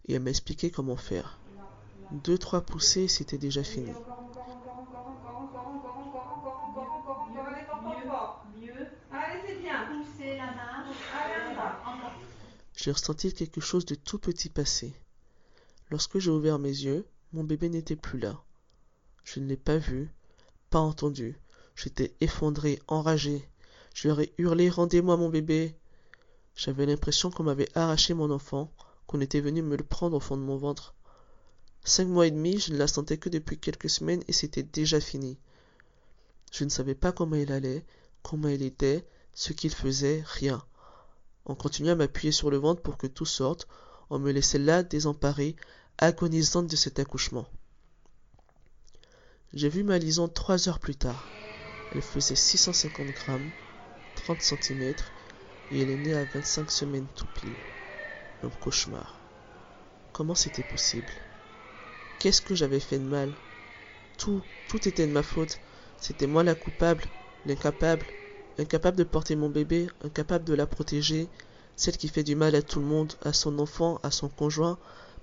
et 0.08 0.16
à 0.16 0.20
m'expliquer 0.20 0.72
comment 0.72 0.98
faire. 0.98 1.40
Deux, 2.24 2.38
trois 2.38 2.62
poussées, 2.62 3.08
c'était 3.08 3.38
déjà 3.38 3.63
fini. 3.63 3.92
J'ai 12.75 12.92
ressenti 12.92 13.34
quelque 13.34 13.62
chose 13.62 13.86
de 13.86 13.96
tout 13.96 14.18
petit 14.18 14.50
passer. 14.50 14.92
Lorsque 15.92 16.18
j'ai 16.18 16.32
ouvert 16.32 16.58
mes 16.58 16.70
yeux, 16.70 17.06
mon 17.34 17.44
bébé 17.44 17.70
n'était 17.70 17.96
plus 17.96 18.20
là. 18.20 18.42
Je 19.24 19.40
ne 19.40 19.46
l'ai 19.46 19.58
pas 19.58 19.78
vu, 19.78 20.10
pas 20.72 20.80
entendu. 20.80 21.38
J'étais 21.75 22.16
effondré, 22.20 22.80
enragé. 22.88 23.48
Je 23.94 24.08
leur 24.08 24.20
ai 24.22 24.34
hurlé 24.40 24.70
Rendez-moi 24.70 25.18
mon 25.18 25.30
bébé. 25.30 25.78
J'avais 26.55 26.86
l'impression 26.86 27.31
qu'on 27.31 27.43
m'avait 27.43 27.70
arraché 27.75 28.13
mon 28.13 28.31
enfant, 28.31 28.72
qu'on 29.08 29.22
était 29.22 29.41
venu 29.41 29.62
me 29.62 29.75
le 29.75 29.84
prendre 29.84 30.17
au 30.17 30.20
fond 30.20 30.38
de 30.38 30.41
mon 30.41 30.58
ventre. 30.58 30.93
Cinq 31.84 32.08
mois 32.08 32.27
et 32.27 32.31
demi, 32.31 32.60
je 32.60 32.72
ne 32.72 32.77
la 32.77 32.88
sentais 32.88 33.17
que 33.17 33.29
depuis 33.29 33.58
quelques 33.58 33.89
semaines 33.89 34.24
et 34.27 34.34
c'était 34.34 34.63
déjà 34.63 35.00
fini. 35.00 35.38
Je 36.51 36.63
ne 36.63 36.70
savais 36.70 36.96
pas 36.96 37.12
comment 37.12 37.36
il 37.36 37.51
allait, 37.51 37.86
comment 38.22 38.50
il 38.50 38.62
était, 38.62 39.05
ce 39.34 39.53
qu'il 39.53 39.74
faisait, 39.74 40.24
rien. 40.25 40.63
On 41.46 41.55
continuait 41.55 41.91
à 41.91 41.96
m'appuyer 41.96 42.31
sur 42.31 42.51
le 42.51 42.58
ventre 42.58 42.81
pour 42.81 42.98
que 42.98 43.08
tout 43.08 43.25
sorte, 43.25 43.67
on 44.10 44.20
me 44.20 44.31
laissait 44.31 44.60
là, 44.60 44.84
désemparée, 44.84 45.55
agonisante 45.98 46.67
de 46.67 46.75
cet 46.75 47.00
accouchement. 47.00 47.48
J'ai 49.53 49.70
vu 49.70 49.84
ma 49.84 49.98
Lison 49.98 50.27
trois 50.27 50.70
heures 50.70 50.79
plus 50.79 50.96
tard. 50.96 51.27
Elle 51.93 52.01
faisait 52.01 52.36
650 52.36 53.08
grammes, 53.08 53.50
30 54.15 54.41
cm, 54.41 54.93
et 55.72 55.82
elle 55.82 55.90
est 55.90 55.98
née 55.98 56.13
à 56.13 56.25
25 56.25 56.70
semaines 56.70 57.08
tout 57.16 57.25
pile. 57.34 57.56
Un 58.44 58.50
cauchemar. 58.50 59.20
Comment 60.12 60.36
c'était 60.36 60.63
possible? 60.63 61.13
Qu'est-ce 62.20 62.42
que 62.42 62.56
j'avais 62.56 62.82
fait 62.82 63.00
de 63.00 63.06
mal? 63.06 63.34
Tout, 64.18 64.42
tout 64.68 64.88
était 64.88 65.08
de 65.08 65.12
ma 65.12 65.24
faute. 65.24 65.60
C'était 65.98 66.28
moi 66.28 66.44
la 66.44 66.56
coupable, 66.56 67.06
l'incapable, 67.46 68.06
incapable 68.58 68.98
de 68.98 69.04
porter 69.06 69.36
mon 69.36 69.50
bébé, 69.50 69.88
incapable 70.04 70.44
de 70.44 70.54
la 70.54 70.68
protéger, 70.68 71.30
celle 71.78 71.98
qui 71.98 72.10
fait 72.10 72.24
du 72.24 72.36
mal 72.36 72.54
à 72.56 72.62
tout 72.62 72.80
le 72.80 72.86
monde, 72.86 73.13
à 73.24 73.32
son 73.32 73.58
enfant, 73.60 74.00
à 74.04 74.12
son 74.12 74.28
conjoint, 74.28 74.78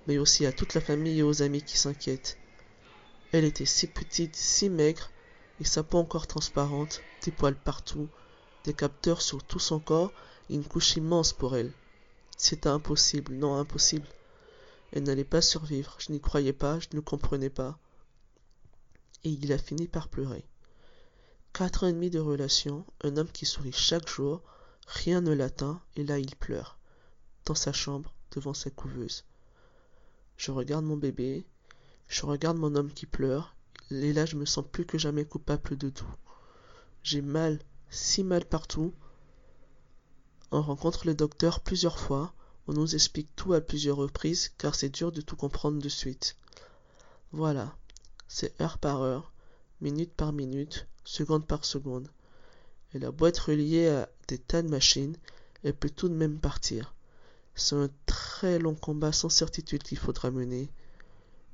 mais 0.06 0.16
aussi 0.16 0.46
à 0.46 0.52
toute 0.52 0.74
la 0.74 0.80
famille 0.80 1.18
et 1.18 1.22
aux 1.22 1.42
amis 1.42 1.62
qui 1.62 1.76
s'inquiètent. 1.76 2.38
Elle 3.32 3.44
était 3.44 3.66
si 3.66 3.86
petite, 3.86 4.34
si 4.34 4.70
maigre, 4.70 5.10
et 5.60 5.64
sa 5.64 5.82
peau 5.82 5.98
encore 5.98 6.26
transparente, 6.26 7.02
des 7.22 7.32
poils 7.32 7.54
partout, 7.54 8.08
des 8.64 8.72
capteurs 8.72 9.20
sur 9.20 9.42
tout 9.42 9.58
son 9.58 9.78
corps 9.78 10.12
une 10.50 10.64
couche 10.64 10.96
immense 10.96 11.32
pour 11.32 11.56
elle. 11.56 11.72
C'était 12.36 12.68
impossible, 12.68 13.34
non 13.34 13.56
impossible. 13.56 14.06
Elle 14.92 15.02
n'allait 15.02 15.24
pas 15.24 15.42
survivre, 15.42 15.96
je 15.98 16.12
n'y 16.12 16.20
croyais 16.20 16.52
pas, 16.52 16.78
je 16.80 16.88
ne 16.94 17.00
comprenais 17.00 17.50
pas. 17.50 17.78
Et 19.24 19.30
il 19.30 19.52
a 19.52 19.58
fini 19.58 19.88
par 19.88 20.08
pleurer. 20.08 20.44
Quatre 21.52 21.84
ans 21.84 21.88
et 21.88 21.92
demi 21.92 22.10
de 22.10 22.20
relation, 22.20 22.84
un 23.02 23.16
homme 23.16 23.30
qui 23.30 23.44
sourit 23.44 23.72
chaque 23.72 24.08
jour, 24.08 24.42
rien 24.86 25.20
ne 25.20 25.32
l'atteint, 25.32 25.82
et 25.96 26.04
là 26.04 26.18
il 26.18 26.36
pleure, 26.36 26.78
dans 27.44 27.54
sa 27.54 27.72
chambre, 27.72 28.14
devant 28.30 28.54
sa 28.54 28.70
couveuse. 28.70 29.24
Je 30.36 30.52
regarde 30.52 30.84
mon 30.84 30.96
bébé, 30.96 31.44
je 32.06 32.24
regarde 32.24 32.56
mon 32.56 32.74
homme 32.76 32.92
qui 32.92 33.06
pleure, 33.06 33.56
et 33.90 34.12
là 34.12 34.24
je 34.24 34.36
me 34.36 34.44
sens 34.44 34.64
plus 34.70 34.86
que 34.86 34.98
jamais 34.98 35.24
coupable 35.24 35.76
de 35.76 35.90
tout. 35.90 36.14
J'ai 37.02 37.22
mal, 37.22 37.58
si 37.90 38.22
mal 38.22 38.44
partout. 38.44 38.94
On 40.50 40.62
rencontre 40.62 41.06
le 41.06 41.14
docteur 41.14 41.60
plusieurs 41.60 41.98
fois, 41.98 42.32
on 42.66 42.72
nous 42.72 42.94
explique 42.94 43.28
tout 43.36 43.52
à 43.52 43.60
plusieurs 43.60 43.96
reprises, 43.96 44.50
car 44.58 44.74
c'est 44.74 44.88
dur 44.88 45.12
de 45.12 45.20
tout 45.20 45.36
comprendre 45.36 45.80
de 45.80 45.88
suite. 45.88 46.36
Voilà, 47.32 47.76
c'est 48.28 48.58
heure 48.60 48.78
par 48.78 49.02
heure, 49.02 49.32
minute 49.80 50.12
par 50.14 50.32
minute, 50.32 50.86
seconde 51.04 51.46
par 51.46 51.64
seconde. 51.64 52.08
Et 52.94 52.98
la 52.98 53.10
boîte 53.10 53.38
reliée 53.38 53.88
à 53.88 54.08
des 54.28 54.38
tas 54.38 54.62
de 54.62 54.68
machines, 54.68 55.16
elle 55.64 55.74
peut 55.74 55.90
tout 55.90 56.08
de 56.08 56.14
même 56.14 56.38
partir. 56.38 56.94
C'est 57.54 57.76
un 57.76 57.90
très 58.06 58.58
long 58.58 58.74
combat 58.74 59.12
sans 59.12 59.28
certitude 59.28 59.82
qu'il 59.82 59.98
faudra 59.98 60.30
mener. 60.30 60.70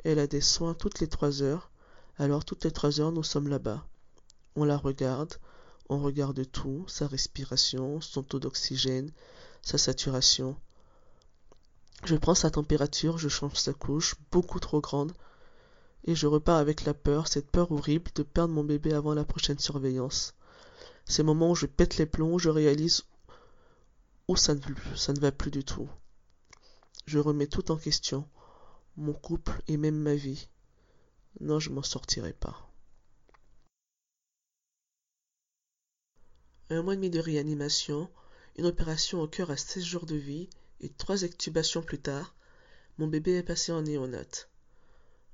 Elle 0.04 0.18
a 0.18 0.26
des 0.26 0.40
soins 0.40 0.74
toutes 0.74 1.00
les 1.00 1.08
trois 1.08 1.42
heures, 1.42 1.70
alors 2.18 2.44
toutes 2.44 2.64
les 2.64 2.70
trois 2.70 3.00
heures 3.00 3.12
nous 3.12 3.22
sommes 3.24 3.48
là-bas. 3.48 3.84
On 4.54 4.64
la 4.64 4.76
regarde, 4.76 5.34
on 5.88 6.00
regarde 6.00 6.50
tout, 6.50 6.84
sa 6.88 7.06
respiration, 7.06 8.00
son 8.00 8.22
taux 8.22 8.38
d'oxygène, 8.38 9.10
sa 9.62 9.78
saturation. 9.78 10.56
Je 12.04 12.16
prends 12.16 12.34
sa 12.34 12.50
température, 12.50 13.18
je 13.18 13.28
change 13.28 13.54
sa 13.54 13.72
couche, 13.72 14.16
beaucoup 14.30 14.60
trop 14.60 14.80
grande, 14.80 15.12
et 16.04 16.14
je 16.14 16.26
repars 16.26 16.58
avec 16.58 16.84
la 16.84 16.94
peur, 16.94 17.28
cette 17.28 17.50
peur 17.50 17.72
horrible 17.72 18.10
de 18.14 18.22
perdre 18.22 18.54
mon 18.54 18.64
bébé 18.64 18.92
avant 18.92 19.14
la 19.14 19.24
prochaine 19.24 19.58
surveillance. 19.58 20.34
Ces 21.06 21.22
moments 21.22 21.50
où 21.50 21.54
je 21.54 21.66
pète 21.66 21.96
les 21.96 22.06
plombs, 22.06 22.38
je 22.38 22.50
réalise 22.50 23.04
où 24.28 24.36
ça 24.36 24.54
ne, 24.54 24.60
ça 24.96 25.12
ne 25.12 25.20
va 25.20 25.32
plus 25.32 25.50
du 25.50 25.64
tout. 25.64 25.88
Je 27.06 27.18
remets 27.18 27.46
tout 27.46 27.70
en 27.70 27.76
question 27.76 28.26
mon 28.96 29.12
couple 29.12 29.60
et 29.66 29.76
même 29.76 29.98
ma 29.98 30.14
vie. 30.14 30.48
Non, 31.40 31.58
je 31.58 31.70
m'en 31.70 31.82
sortirai 31.82 32.32
pas. 32.32 32.70
Un 36.70 36.82
mois 36.82 36.94
et 36.94 36.96
demi 36.96 37.10
de 37.10 37.20
réanimation, 37.20 38.08
une 38.56 38.66
opération 38.66 39.20
au 39.20 39.28
cœur 39.28 39.50
à 39.50 39.56
16 39.56 39.84
jours 39.84 40.06
de 40.06 40.16
vie 40.16 40.48
et 40.80 40.88
trois 40.88 41.22
extubations 41.22 41.82
plus 41.82 41.98
tard, 41.98 42.34
mon 42.98 43.06
bébé 43.06 43.34
est 43.34 43.42
passé 43.42 43.70
en 43.72 43.82
néonate. 43.82 44.48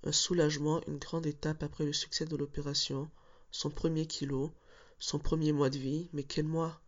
Un 0.02 0.12
soulagement, 0.12 0.80
une 0.88 0.98
grande 0.98 1.26
étape 1.26 1.62
après 1.62 1.84
le 1.84 1.92
succès 1.92 2.24
de 2.24 2.36
l'opération, 2.36 3.10
son 3.50 3.70
premier 3.70 4.06
kilo, 4.06 4.52
son 4.98 5.18
premier 5.18 5.52
mois 5.52 5.70
de 5.70 5.78
vie, 5.78 6.08
mais 6.12 6.24
quel 6.24 6.46
mois 6.46 6.80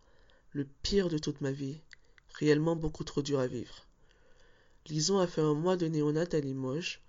Le 0.50 0.66
pire 0.82 1.08
de 1.08 1.18
toute 1.18 1.40
ma 1.40 1.52
vie, 1.52 1.80
réellement 2.34 2.75
beaucoup 2.75 3.04
trop 3.04 3.22
dur 3.22 3.38
à 3.38 3.46
vivre. 3.46 3.87
Lison 4.88 5.18
a 5.18 5.28
fait 5.28 5.40
un 5.40 5.54
mois 5.54 5.76
de 5.76 5.87
néonate 5.87 6.34
à 6.34 6.40
Limoges, 6.40 7.00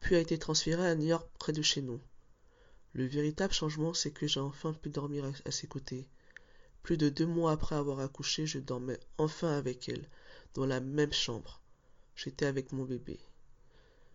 puis 0.00 0.16
a 0.16 0.20
été 0.20 0.38
transférée 0.38 0.88
à 0.88 0.94
New 0.94 1.06
York 1.06 1.26
près 1.38 1.52
de 1.52 1.62
chez 1.62 1.80
nous. 1.80 2.00
Le 2.92 3.06
véritable 3.06 3.54
changement, 3.54 3.94
c'est 3.94 4.10
que 4.10 4.26
j'ai 4.26 4.40
enfin 4.40 4.74
pu 4.74 4.90
dormir 4.90 5.24
à, 5.46 5.50
ses 5.50 5.66
côtés. 5.66 6.06
Plus 6.82 6.96
de 6.96 7.08
deux 7.08 7.26
mois 7.26 7.52
après 7.52 7.76
avoir 7.76 8.00
accouché, 8.00 8.46
je 8.46 8.58
dormais 8.58 8.98
enfin 9.18 9.56
avec 9.56 9.88
elle, 9.88 10.08
dans 10.54 10.66
la 10.66 10.80
même 10.80 11.12
chambre. 11.12 11.60
J'étais 12.16 12.46
avec 12.46 12.72
mon 12.72 12.84
bébé. 12.84 13.20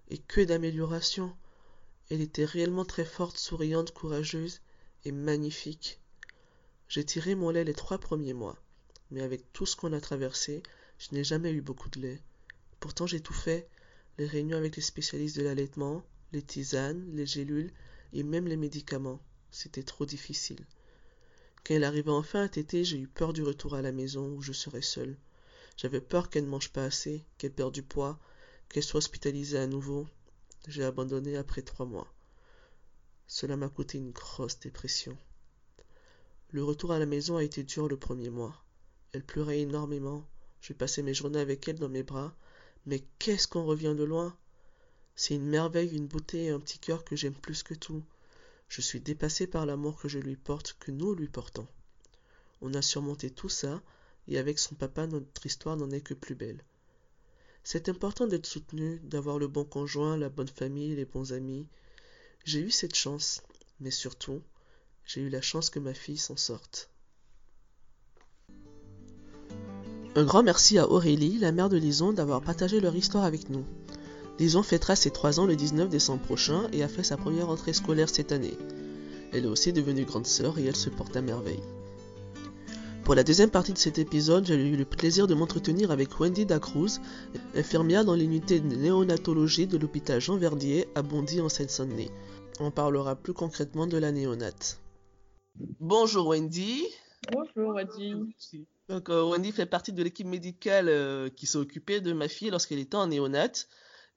Et 0.10 0.18
que 0.18 0.42
d'amélioration 0.42 1.36
Elle 2.10 2.22
était 2.22 2.46
réellement 2.46 2.86
très 2.86 3.06
forte, 3.06 3.38
souriante, 3.38 3.94
courageuse 3.94 4.62
et 5.06 5.12
magnifique. 5.12 6.00
J'ai 6.90 7.04
tiré 7.06 7.36
mon 7.36 7.50
lait 7.50 7.64
les 7.64 7.74
trois 7.74 7.98
premiers 7.98 8.34
mois, 8.34 8.58
mais 9.12 9.22
avec 9.22 9.52
tout 9.54 9.66
ce 9.66 9.76
qu'on 9.76 9.94
a 9.94 10.00
traversé, 10.00 10.64
je 11.00 11.14
n'ai 11.14 11.24
jamais 11.24 11.52
eu 11.52 11.62
beaucoup 11.62 11.90
de 11.90 12.00
lait. 12.00 12.22
Pourtant 12.80 13.08
j'ai 13.08 13.22
tout 13.22 13.34
fait, 13.34 13.70
les 14.18 14.26
réunions 14.26 14.58
avec 14.58 14.76
les 14.76 14.82
spécialistes 14.82 15.38
de 15.38 15.44
l'allaitement, 15.44 16.04
les 16.32 16.42
tisanes, 16.42 17.06
les 17.14 17.26
gélules 17.26 17.72
et 18.14 18.24
même 18.24 18.48
les 18.48 18.58
médicaments. 18.58 19.22
C'était 19.52 19.84
trop 19.84 20.06
difficile. 20.06 20.66
Quand 21.68 21.74
elle 21.74 21.84
arriva 21.84 22.14
enfin 22.14 22.44
à 22.44 22.48
téter, 22.48 22.86
j'ai 22.86 22.98
eu 22.98 23.08
peur 23.08 23.34
du 23.34 23.44
retour 23.44 23.76
à 23.76 23.82
la 23.82 23.92
maison 23.92 24.30
où 24.30 24.42
je 24.42 24.54
serais 24.54 24.82
seule. 24.82 25.18
J'avais 25.76 26.00
peur 26.00 26.30
qu'elle 26.30 26.46
ne 26.46 26.50
mange 26.50 26.72
pas 26.72 26.86
assez, 26.86 27.26
qu'elle 27.38 27.52
perde 27.52 27.74
du 27.74 27.84
poids, 27.84 28.18
qu'elle 28.70 28.84
soit 28.84 29.00
hospitalisée 29.00 29.58
à 29.58 29.68
nouveau. 29.68 30.08
J'ai 30.70 30.86
abandonné 30.86 31.36
après 31.36 31.64
trois 31.64 31.86
mois. 31.86 32.08
Cela 33.28 33.58
m'a 33.58 33.68
coûté 33.68 33.98
une 33.98 34.12
grosse 34.12 34.62
dépression. 34.62 35.18
Le 36.52 36.64
retour 36.64 36.94
à 36.94 37.00
la 37.00 37.06
maison 37.06 37.36
a 37.36 37.44
été 37.44 37.64
dur 37.64 37.90
le 37.90 37.98
premier 37.98 38.30
mois. 38.30 38.64
Elle 39.12 39.26
pleurait 39.26 39.60
énormément. 39.60 40.26
Je 40.62 40.72
passais 40.72 41.02
mes 41.02 41.14
journées 41.14 41.42
avec 41.42 41.68
elle 41.68 41.80
dans 41.80 41.90
mes 41.90 42.04
bras, 42.04 42.34
mais 42.86 43.04
qu'est-ce 43.20 43.46
qu'on 43.50 43.66
revient 43.66 43.96
de 43.98 44.06
loin? 44.06 44.38
C'est 45.16 45.36
une 45.36 45.50
merveille, 45.50 45.98
une 45.98 46.08
beauté 46.08 46.46
et 46.46 46.50
un 46.50 46.62
petit 46.62 46.80
cœur 46.80 47.04
que 47.04 47.18
j'aime 47.18 47.36
plus 47.36 47.62
que 47.62 47.74
tout. 47.74 48.06
Je 48.68 48.82
suis 48.82 49.00
dépassé 49.00 49.48
par 49.48 49.66
l'amour 49.66 49.98
que 49.98 50.08
je 50.08 50.20
lui 50.20 50.36
porte, 50.36 50.76
que 50.80 50.92
nous 50.92 51.14
lui 51.16 51.28
portons. 51.28 51.68
On 52.62 52.74
a 52.74 52.82
surmonté 52.82 53.30
tout 53.30 53.50
ça, 53.50 53.82
et 54.28 54.38
avec 54.38 54.60
son 54.60 54.76
papa, 54.76 55.08
notre 55.08 55.46
histoire 55.46 55.78
n'en 55.78 55.92
est 55.92 56.02
que 56.02 56.14
plus 56.14 56.36
belle. 56.36 56.64
C'est 57.64 57.90
important 57.90 58.28
d'être 58.28 58.46
soutenu, 58.46 59.00
d'avoir 59.04 59.40
le 59.40 59.48
bon 59.48 59.66
conjoint, 59.66 60.18
la 60.18 60.30
bonne 60.30 60.48
famille, 60.48 60.96
les 60.96 61.06
bons 61.06 61.34
amis. 61.34 61.68
J'ai 62.46 62.62
eu 62.62 62.72
cette 62.72 62.96
chance, 62.96 63.42
mais 63.80 63.92
surtout, 63.92 64.42
j'ai 65.06 65.22
eu 65.22 65.30
la 65.30 65.42
chance 65.42 65.70
que 65.70 65.80
ma 65.80 65.94
fille 65.94 66.18
s'en 66.18 66.38
sorte. 66.38 66.90
Un 70.16 70.24
grand 70.24 70.44
merci 70.44 70.78
à 70.78 70.90
Aurélie, 70.90 71.38
la 71.38 71.52
mère 71.52 71.70
de 71.70 71.78
Lison, 71.78 72.12
d'avoir 72.12 72.42
partagé 72.42 72.80
leur 72.80 72.96
histoire 72.96 73.24
avec 73.24 73.50
nous. 73.50 73.66
Lison 74.40 74.64
fêtera 74.64 74.96
ses 74.96 75.12
3 75.12 75.40
ans 75.40 75.46
le 75.46 75.56
19 75.56 75.90
décembre 75.90 76.22
prochain 76.22 76.68
et 76.72 76.84
a 76.84 76.88
fait 76.88 77.04
sa 77.04 77.18
première 77.18 77.50
entrée 77.50 77.74
scolaire 77.74 78.10
cette 78.10 78.32
année. 78.32 78.58
Elle 79.34 79.46
est 79.46 79.50
aussi 79.50 79.74
devenue 79.74 80.06
grande 80.06 80.28
sœur 80.28 80.60
et 80.60 80.66
elle 80.66 80.76
se 80.76 80.90
porte 80.90 81.16
à 81.16 81.22
merveille. 81.22 81.64
Pour 83.04 83.16
la 83.16 83.24
deuxième 83.24 83.50
partie 83.50 83.72
de 83.72 83.78
cet 83.78 84.00
épisode, 84.00 84.46
j'ai 84.46 84.56
eu 84.56 84.76
le 84.76 84.84
plaisir 84.84 85.28
de 85.28 85.34
m'entretenir 85.34 85.92
avec 85.92 86.20
Wendy 86.20 86.46
Dacruz, 86.46 87.00
infirmière 87.56 88.04
dans 88.04 88.16
l'unité 88.16 88.60
de 88.60 88.76
néonatologie 88.76 89.66
de 89.66 89.78
l'hôpital 89.78 90.20
Jean 90.20 90.38
Verdier 90.38 90.88
à 90.94 91.02
Bondy 91.02 91.40
en 91.40 91.48
Seine-Saint-Denis. 91.48 92.12
On 92.60 92.70
parlera 92.70 93.16
plus 93.16 93.34
concrètement 93.34 93.88
de 93.88 93.98
la 93.98 94.12
néonate. 94.12 94.80
Bonjour 95.80 96.28
Wendy. 96.28 96.84
Bonjour 97.32 97.76
Wendy. 97.76 98.14
Donc, 98.90 99.10
euh, 99.10 99.24
Wendy 99.24 99.52
fait 99.52 99.66
partie 99.66 99.94
de 99.94 100.04
l'équipe 100.04 100.28
médicale 100.28 100.90
euh, 100.90 101.30
qui 101.30 101.46
s'est 101.46 101.58
occupée 101.58 102.02
de 102.02 102.14
ma 102.14 102.28
fille 102.28 102.50
lorsqu'elle 102.50 102.80
était 102.80 102.96
en 102.96 103.08
néonate. 103.08 103.68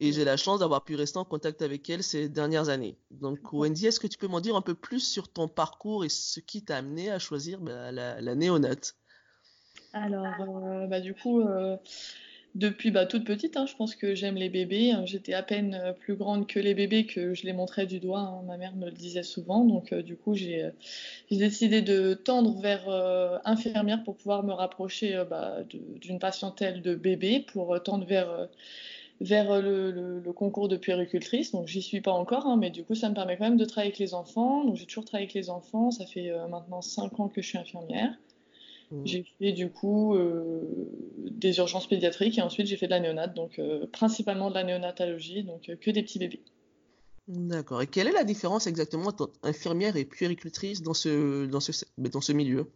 Et 0.00 0.12
j'ai 0.12 0.25
la 0.25 0.37
chance 0.37 0.61
d'avoir 0.61 0.85
pu 0.85 0.95
rester 0.95 1.19
en 1.19 1.25
contact 1.25 1.62
avec 1.62 1.88
elle 1.90 2.02
ces 2.02 2.28
dernières 2.28 2.71
années. 2.71 2.97
Donc, 3.11 3.52
Wendy, 3.52 3.87
est-ce 3.87 4.00
que 4.00 4.07
tu 4.07 4.19
peux 4.19 4.28
m'en 4.28 4.40
dire 4.40 4.57
un 4.57 4.62
peu 4.62 4.75
plus 4.75 5.00
sur 5.00 5.28
ton 5.28 5.47
parcours 5.47 6.04
et 6.04 6.09
ce 6.09 6.40
qui 6.40 6.64
t'a 6.64 6.78
amené 6.78 7.11
à 7.11 7.19
choisir 7.19 7.61
bah, 7.61 7.92
la, 7.92 8.35
néonate? 8.35 8.97
Alors, 9.92 10.64
euh, 10.64 10.87
bah, 10.87 11.00
du 11.00 11.14
coup, 11.14 11.42
depuis 12.57 12.90
bah, 12.90 13.07
toute 13.07 13.25
petite, 13.25 13.57
hein, 13.57 13.66
je 13.66 13.76
pense 13.76 13.95
que 13.95 14.14
j'aime 14.14 14.35
les 14.35 14.49
bébés. 14.49 14.92
J'étais 15.04 15.35
à 15.35 15.42
peine 15.42 15.75
euh, 15.75 15.92
plus 15.92 16.16
grande 16.16 16.49
que 16.49 16.59
les 16.59 16.75
bébés 16.75 17.07
que 17.07 17.33
je 17.33 17.45
les 17.45 17.52
montrais 17.52 17.87
du 17.87 18.00
doigt. 18.00 18.21
hein. 18.21 18.42
Ma 18.47 18.57
mère 18.57 18.75
me 18.75 18.87
le 18.87 18.92
disait 18.92 19.23
souvent. 19.23 19.64
Donc, 19.64 19.92
euh, 19.92 20.02
du 20.02 20.16
coup, 20.16 20.35
j'ai 20.35 20.64
euh, 20.64 20.71
décidé 21.30 21.80
de 21.80 22.14
tendre 22.14 22.61
vers 22.61 22.88
euh, 22.88 23.38
infirmière 23.45 24.02
pour 24.02 24.16
pouvoir 24.16 24.42
me 24.42 24.52
rapprocher 24.52 25.14
euh, 25.14 25.25
bah, 25.25 25.59
d'une 25.69 26.19
patientèle 26.19 26.83
de 26.83 26.97
bébés, 26.97 27.45
pour 27.52 27.75
euh, 27.75 27.78
tendre 27.78 28.04
vers, 28.04 28.30
euh, 28.30 28.47
vers 29.21 29.50
euh, 29.53 29.61
le, 29.61 29.91
le- 29.91 30.21
le 30.21 30.33
concours 30.33 30.69
de 30.69 30.77
puéricultrice. 30.77 31.53
Donc, 31.53 31.67
j'y 31.69 31.83
suis 31.83 32.00
pas 32.00 32.12
encore, 32.12 32.47
hein, 32.47 32.57
mais 32.57 32.71
du 32.71 32.85
coup, 32.85 32.95
ça 32.95 33.09
me 33.09 33.15
permet 33.15 33.37
quand 33.37 33.45
même 33.45 33.57
de 33.59 33.65
travailler 33.65 33.91
avec 33.91 33.99
les 33.99 34.15
enfants. 34.15 34.65
Donc, 34.65 34.77
j'ai 34.77 34.87
toujours 34.87 35.05
travaillé 35.05 35.25
avec 35.27 35.35
les 35.35 35.50
enfants. 35.50 35.91
Ça 35.91 36.07
fait 36.07 36.31
euh, 36.31 36.47
maintenant 36.49 36.83
5 36.83 37.21
ans 37.21 37.29
que 37.29 37.43
je 37.43 37.47
suis 37.49 37.59
infirmière. 37.59 38.19
Mm. 38.91 39.03
J'ai 39.05 39.25
fait 39.39 39.53
du 39.53 39.71
coup 39.71 40.15
euh, 40.17 40.62
des 41.31 41.59
urgences 41.59 41.87
pédiatriques 41.89 42.39
et 42.39 42.43
ensuite 42.43 42.67
j'ai 42.67 42.77
fait 42.77 42.87
de 42.87 42.91
la 42.91 43.00
néonate, 43.00 43.35
donc 43.35 43.59
euh, 43.59 43.87
principalement 43.93 44.49
de 44.50 44.55
la 44.55 44.65
néonatologie, 44.65 45.45
donc 45.45 45.71
que 45.81 45.91
des 45.91 46.03
petits 46.03 46.19
bébés. 46.19 46.41
D'accord. 47.29 47.83
Et 47.83 47.87
quelle 47.87 48.09
est 48.09 48.12
la 48.12 48.25
différence 48.25 48.67
exactement 48.67 49.07
entre 49.09 49.33
infirmière 49.45 49.97
et 49.97 50.05
puéricultrice 50.05 50.83
dans 50.83 50.95
ce, 50.95 51.47
dans 51.47 51.61
ce, 51.61 51.71
dans 51.99 52.21
ce 52.21 52.33
milieu? 52.33 52.67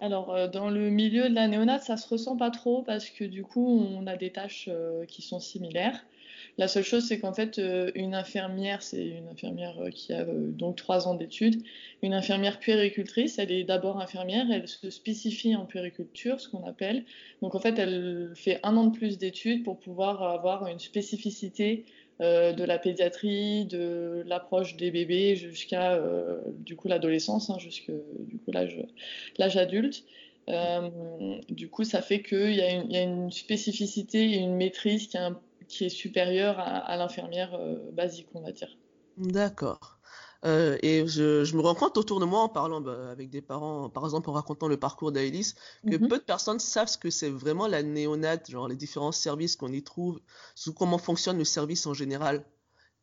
Alors 0.00 0.34
euh, 0.34 0.48
dans 0.48 0.70
le 0.70 0.90
milieu 0.90 1.28
de 1.28 1.34
la 1.34 1.46
néonate, 1.46 1.82
ça 1.82 1.96
se 1.96 2.08
ressent 2.08 2.36
pas 2.36 2.50
trop 2.50 2.82
parce 2.82 3.08
que 3.10 3.24
du 3.24 3.44
coup 3.44 3.80
on 3.80 4.06
a 4.06 4.16
des 4.16 4.30
tâches 4.30 4.68
euh, 4.72 5.04
qui 5.06 5.22
sont 5.22 5.38
similaires. 5.38 6.04
La 6.58 6.66
seule 6.66 6.82
chose 6.82 7.06
c'est 7.06 7.20
qu'en 7.20 7.32
fait 7.32 7.58
euh, 7.58 7.92
une 7.94 8.14
infirmière, 8.14 8.82
c'est 8.82 9.06
une 9.06 9.28
infirmière 9.28 9.76
qui 9.92 10.12
a 10.12 10.24
donc 10.24 10.76
trois 10.76 11.06
ans 11.06 11.14
d'études. 11.14 11.62
Une 12.02 12.12
infirmière 12.12 12.58
puéricultrice, 12.58 13.38
elle 13.38 13.52
est 13.52 13.62
d'abord 13.62 14.00
infirmière, 14.00 14.46
elle 14.50 14.66
se 14.66 14.90
spécifie 14.90 15.54
en 15.54 15.64
puériculture, 15.64 16.40
ce 16.40 16.48
qu'on 16.48 16.66
appelle. 16.66 17.04
Donc 17.40 17.54
en 17.54 17.60
fait 17.60 17.78
elle 17.78 18.32
fait 18.34 18.58
un 18.64 18.76
an 18.76 18.88
de 18.88 18.96
plus 18.96 19.16
d'études 19.16 19.62
pour 19.62 19.78
pouvoir 19.78 20.24
avoir 20.24 20.66
une 20.66 20.80
spécificité 20.80 21.84
de 22.20 22.64
la 22.64 22.78
pédiatrie, 22.78 23.64
de 23.66 24.22
l'approche 24.26 24.76
des 24.76 24.90
bébés 24.90 25.36
jusqu'à 25.36 25.94
euh, 25.94 26.40
du 26.58 26.76
coup 26.76 26.88
l'adolescence, 26.88 27.50
hein, 27.50 27.58
jusqu'à 27.58 27.92
du 28.20 28.38
coup 28.38 28.52
l'âge 28.52 29.56
adulte. 29.56 30.04
Euh, 30.48 30.90
du 31.48 31.70
coup, 31.70 31.84
ça 31.84 32.02
fait 32.02 32.22
qu'il 32.22 32.54
y, 32.54 32.60
a 32.60 32.70
une- 32.70 32.90
il 32.90 32.92
y 32.92 32.98
a 32.98 33.02
une 33.02 33.30
spécificité 33.32 34.32
et 34.32 34.36
une 34.36 34.56
maîtrise 34.56 35.08
qui 35.68 35.84
est, 35.84 35.88
supérieure 35.88 36.58
à, 36.58 36.78
à 36.78 36.96
l'infirmière 36.96 37.54
euh, 37.54 37.76
basique, 37.92 38.28
on 38.34 38.40
va 38.40 38.52
dire. 38.52 38.76
D'accord. 39.16 39.93
Euh, 40.46 40.76
et 40.82 41.06
je, 41.06 41.44
je 41.44 41.56
me 41.56 41.62
rends 41.62 41.74
compte 41.74 41.96
autour 41.96 42.20
de 42.20 42.26
moi 42.26 42.40
en 42.42 42.48
parlant 42.50 42.80
bah, 42.80 43.10
avec 43.10 43.30
des 43.30 43.40
parents, 43.42 43.88
par 43.88 44.04
exemple 44.04 44.28
en 44.30 44.34
racontant 44.34 44.68
le 44.68 44.76
parcours 44.78 45.10
d'Aélis, 45.12 45.54
que 45.86 45.96
Mhm. 45.96 46.08
peu 46.08 46.18
de 46.18 46.22
personnes 46.24 46.58
savent 46.60 46.88
ce 46.88 46.98
que 46.98 47.10
c'est 47.10 47.30
vraiment 47.30 47.66
la 47.66 47.82
néonate, 47.82 48.50
genre 48.50 48.68
les 48.68 48.76
différents 48.76 49.12
services 49.12 49.56
qu'on 49.56 49.72
y 49.72 49.82
trouve, 49.82 50.20
sous 50.54 50.74
comment 50.74 50.98
fonctionne 50.98 51.38
le 51.38 51.44
service 51.44 51.86
en 51.86 51.94
général. 51.94 52.44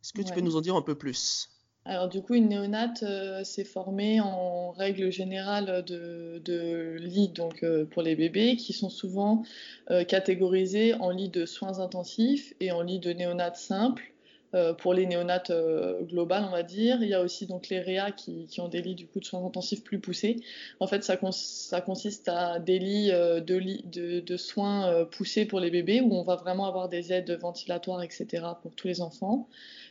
Est-ce 0.03 0.13
que 0.13 0.21
tu 0.23 0.33
peux 0.33 0.41
nous 0.41 0.55
en 0.57 0.61
dire 0.61 0.75
un 0.75 0.83
peu 0.83 0.95
plus? 0.97 1.49
Alors 1.85 2.09
du 2.09 2.21
coup, 2.23 2.33
une 2.35 2.49
néonate 2.49 3.03
euh, 3.03 3.43
s'est 3.43 3.63
formée 3.63 4.19
en 4.21 4.71
règle 4.71 5.11
générale 5.11 5.83
de, 5.85 6.39
de 6.43 6.95
lits 6.99 7.29
donc, 7.29 7.63
euh, 7.63 7.85
pour 7.85 8.01
les 8.03 8.15
bébés 8.15 8.55
qui 8.55 8.73
sont 8.73 8.89
souvent 8.89 9.43
euh, 9.91 10.03
catégorisés 10.03 10.93
en 10.95 11.09
lits 11.11 11.29
de 11.29 11.45
soins 11.45 11.79
intensifs 11.79 12.53
et 12.59 12.71
en 12.71 12.81
lits 12.83 12.99
de 12.99 13.13
néonates 13.13 13.57
simples. 13.57 14.10
Euh, 14.53 14.73
pour 14.73 14.93
les 14.93 15.05
néonates 15.05 15.49
euh, 15.49 16.01
globales, 16.03 16.43
on 16.45 16.51
va 16.51 16.63
dire. 16.63 17.01
Il 17.01 17.09
y 17.09 17.13
a 17.13 17.21
aussi 17.21 17.47
donc 17.47 17.69
les 17.69 17.79
réa 17.79 18.11
qui, 18.11 18.45
qui 18.47 18.59
ont 18.61 18.67
des 18.67 18.81
lits 18.81 18.95
du 18.95 19.07
coup 19.07 19.19
de 19.19 19.25
soins 19.25 19.45
intensifs 19.45 19.83
plus 19.83 19.99
poussés. 19.99 20.41
En 20.79 20.87
fait, 20.87 21.03
ça, 21.03 21.17
cons- 21.17 21.31
ça 21.31 21.79
consiste 21.81 22.27
à 22.27 22.59
des 22.59 22.79
lits 22.79 23.11
euh, 23.11 23.39
de, 23.39 23.55
lits- 23.55 23.83
de, 23.85 24.19
de 24.19 24.37
soins 24.37 24.87
euh, 24.89 25.05
poussés 25.05 25.45
pour 25.45 25.59
les 25.59 25.71
bébés 25.71 26.01
où 26.01 26.13
on 26.13 26.23
va 26.23 26.35
vraiment 26.35 26.65
avoir 26.65 26.89
des 26.89 27.13
aides 27.13 27.31
ventilatoires, 27.39 28.03
etc. 28.03 28.59
pour 28.61 28.75
tous 28.75 28.87
les 28.87 29.01
enfants 29.01 29.47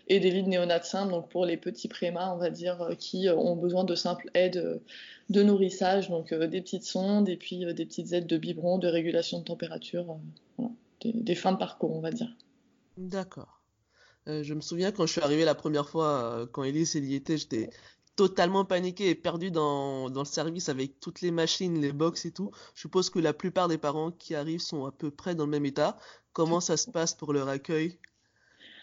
et 0.08 0.18
des 0.20 0.30
lits 0.30 0.42
de 0.42 0.48
néonates 0.48 0.84
simples, 0.84 1.12
donc 1.12 1.28
pour 1.28 1.46
les 1.46 1.56
petits 1.56 1.88
prémas, 1.88 2.32
on 2.34 2.36
va 2.36 2.50
dire, 2.50 2.82
euh, 2.82 2.94
qui 2.94 3.28
ont 3.28 3.56
besoin 3.56 3.84
de 3.84 3.94
simples 3.94 4.28
aides 4.34 4.80
de 5.30 5.42
nourrissage, 5.42 6.10
donc 6.10 6.34
des 6.34 6.60
petites 6.60 6.84
sondes 6.84 7.28
et 7.28 7.36
puis 7.36 7.64
des 7.74 7.86
petites 7.86 8.12
aides 8.12 8.26
de 8.26 8.36
biberon, 8.36 8.78
de 8.78 8.88
régulation 8.88 9.38
de 9.38 9.44
température, 9.44 10.18
voilà, 10.58 10.72
des, 11.02 11.12
des 11.12 11.34
fins 11.36 11.52
de 11.52 11.58
parcours, 11.58 11.94
on 11.94 12.00
va 12.00 12.10
dire. 12.10 12.34
D'accord. 12.96 13.59
Euh, 14.28 14.42
je 14.42 14.54
me 14.54 14.60
souviens 14.60 14.92
quand 14.92 15.06
je 15.06 15.12
suis 15.12 15.20
arrivé 15.20 15.44
la 15.44 15.54
première 15.54 15.88
fois, 15.88 16.08
euh, 16.08 16.46
quand 16.46 16.62
Elise 16.62 16.94
y 16.94 17.14
était, 17.14 17.38
j'étais 17.38 17.70
totalement 18.16 18.64
paniqué 18.64 19.08
et 19.08 19.14
perdu 19.14 19.50
dans, 19.50 20.08
le 20.08 20.24
service 20.24 20.68
avec 20.68 21.00
toutes 21.00 21.22
les 21.22 21.30
machines, 21.30 21.80
les 21.80 21.92
box 21.92 22.26
et 22.26 22.32
tout. 22.32 22.50
Je 22.74 22.82
suppose 22.82 23.08
que 23.08 23.18
la 23.18 23.32
plupart 23.32 23.68
des 23.68 23.78
parents 23.78 24.10
qui 24.10 24.34
arrivent 24.34 24.60
sont 24.60 24.84
à 24.84 24.92
peu 24.92 25.10
près 25.10 25.34
dans 25.34 25.44
le 25.44 25.50
même 25.50 25.64
état. 25.64 25.96
Comment 26.32 26.60
ça 26.60 26.76
se 26.76 26.90
passe 26.90 27.14
pour 27.14 27.32
leur 27.32 27.48
accueil? 27.48 27.98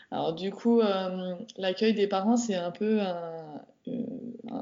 Alors 0.10 0.34
du 0.34 0.52
coup, 0.52 0.82
euh, 0.82 1.36
l'accueil 1.58 1.94
des 1.94 2.08
parents, 2.08 2.38
c'est 2.38 2.56
un 2.56 2.72
peu 2.72 3.02
un- 3.02 3.62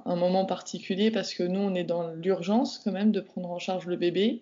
un 0.05 0.15
moment 0.15 0.45
particulier 0.45 1.11
parce 1.11 1.33
que 1.33 1.43
nous, 1.43 1.59
on 1.59 1.75
est 1.75 1.83
dans 1.83 2.11
l'urgence 2.13 2.79
quand 2.79 2.91
même 2.91 3.11
de 3.11 3.21
prendre 3.21 3.51
en 3.51 3.59
charge 3.59 3.87
le 3.87 3.95
bébé. 3.95 4.41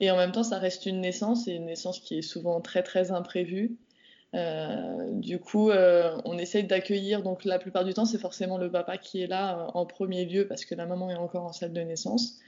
Et 0.00 0.10
en 0.10 0.16
même 0.16 0.32
temps, 0.32 0.42
ça 0.42 0.58
reste 0.58 0.86
une 0.86 1.00
naissance 1.00 1.48
et 1.48 1.52
une 1.52 1.66
naissance 1.66 2.00
qui 2.00 2.18
est 2.18 2.22
souvent 2.22 2.60
très 2.60 2.82
très 2.82 3.12
imprévue. 3.12 3.76
Euh, 4.34 5.10
du 5.12 5.38
coup, 5.38 5.70
euh, 5.70 6.18
on 6.24 6.38
essaye 6.38 6.64
d'accueillir, 6.64 7.22
donc 7.22 7.44
la 7.44 7.58
plupart 7.58 7.84
du 7.84 7.94
temps, 7.94 8.04
c'est 8.04 8.18
forcément 8.18 8.58
le 8.58 8.70
papa 8.70 8.98
qui 8.98 9.22
est 9.22 9.26
là 9.28 9.58
euh, 9.58 9.70
en 9.74 9.86
premier 9.86 10.24
lieu 10.24 10.46
parce 10.48 10.64
que 10.64 10.74
la 10.74 10.86
maman 10.86 11.10
est 11.10 11.14
encore 11.14 11.44
en 11.44 11.52
salle 11.52 11.72
de 11.72 11.80
naissance. 11.80 12.40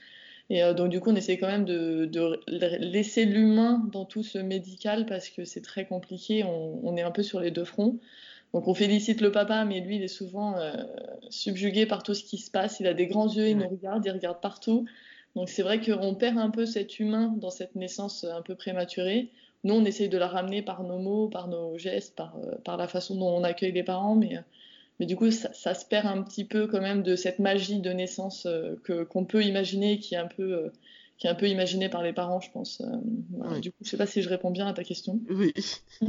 Et 0.49 0.63
donc, 0.75 0.91
du 0.91 1.01
coup, 1.01 1.11
on 1.11 1.17
essaie 1.17 1.39
quand 1.39 1.49
même 1.49 1.65
de, 1.65 2.05
de 2.05 2.41
laisser 2.79 3.25
l'humain 3.25 3.83
dans 3.91 4.05
tout 4.05 4.23
ce 4.23 4.39
médical 4.39 5.05
parce 5.05 5.29
que 5.29 5.45
c'est 5.45 5.61
très 5.61 5.87
compliqué. 5.87 6.45
On, 6.45 6.79
on 6.85 6.97
est 6.97 7.03
un 7.03 7.11
peu 7.11 7.25
sur 7.25 7.41
les 7.41 7.51
deux 7.51 7.65
fronts. 7.65 7.99
Donc, 8.55 8.69
on 8.69 8.75
félicite 8.75 9.21
le 9.21 9.33
papa, 9.33 9.65
mais 9.65 9.81
lui, 9.81 9.97
il 9.97 10.05
est 10.05 10.09
souvent 10.09 10.55
subjugué 11.31 11.85
par 11.85 12.05
tout 12.05 12.15
ce 12.15 12.23
qui 12.23 12.39
se 12.39 12.53
passe. 12.53 12.79
Il 12.79 12.87
a 12.87 12.95
des 12.95 13.09
grands 13.09 13.27
yeux, 13.27 13.49
il 13.49 13.59
nous 13.59 13.69
regarde, 13.69 14.07
il 14.07 14.13
regarde 14.13 14.41
partout. 14.41 14.87
Donc, 15.35 15.49
c'est 15.49 15.63
vrai 15.63 15.81
qu'on 15.81 16.15
perd 16.15 16.39
un 16.39 16.51
peu 16.51 16.65
cet 16.65 17.01
humain 17.01 17.35
dans 17.39 17.51
cette 17.51 17.75
naissance 17.75 18.23
un 18.23 18.43
peu 18.43 18.55
prématurée. 18.55 19.33
Nous, 19.65 19.75
on 19.75 19.85
essaye 19.85 20.09
de 20.09 20.19
la 20.19 20.29
ramener 20.29 20.63
par 20.63 20.83
nos 20.83 20.99
mots, 20.99 21.29
par 21.29 21.49
nos 21.49 21.77
gestes, 21.79 22.15
par, 22.15 22.37
euh, 22.37 22.57
par 22.65 22.77
la 22.77 22.89
façon 22.89 23.17
dont 23.17 23.29
on 23.29 23.45
accueille 23.45 23.73
les 23.73 23.83
parents, 23.83 24.15
mais, 24.15 24.37
euh, 24.37 24.41
mais 25.01 25.07
du 25.07 25.17
coup, 25.17 25.31
ça, 25.31 25.53
ça 25.53 25.75
se 25.75 25.85
perd 25.85 26.07
un 26.07 26.23
petit 26.23 26.45
peu 26.45 26.67
quand 26.67 26.81
même 26.81 27.03
de 27.03 27.17
cette 27.17 27.39
magie 27.39 27.81
de 27.81 27.91
naissance 27.91 28.47
euh, 28.47 28.77
que, 28.85 29.05
qu'on 29.05 29.25
peut 29.25 29.43
imaginer, 29.43 29.99
qui 29.99 30.15
est 30.15 30.19
un 30.19 30.29
peu, 30.29 30.71
qui 31.19 31.27
est 31.27 31.31
un 31.31 31.35
peu 31.35 31.49
imaginée 31.49 31.89
par 31.89 32.03
les 32.03 32.13
parents, 32.13 32.41
je 32.41 32.51
pense. 32.51 32.83
Voilà. 33.31 33.55
Oui. 33.55 33.61
Du 33.61 33.73
coup, 33.73 33.79
je 33.83 33.91
sais 33.91 33.97
pas 33.97 34.07
si 34.07 34.23
je 34.23 34.29
réponds 34.29 34.51
bien 34.51 34.67
à 34.67 34.73
ta 34.73 34.85
question. 34.85 35.21
Oui. 35.29 35.53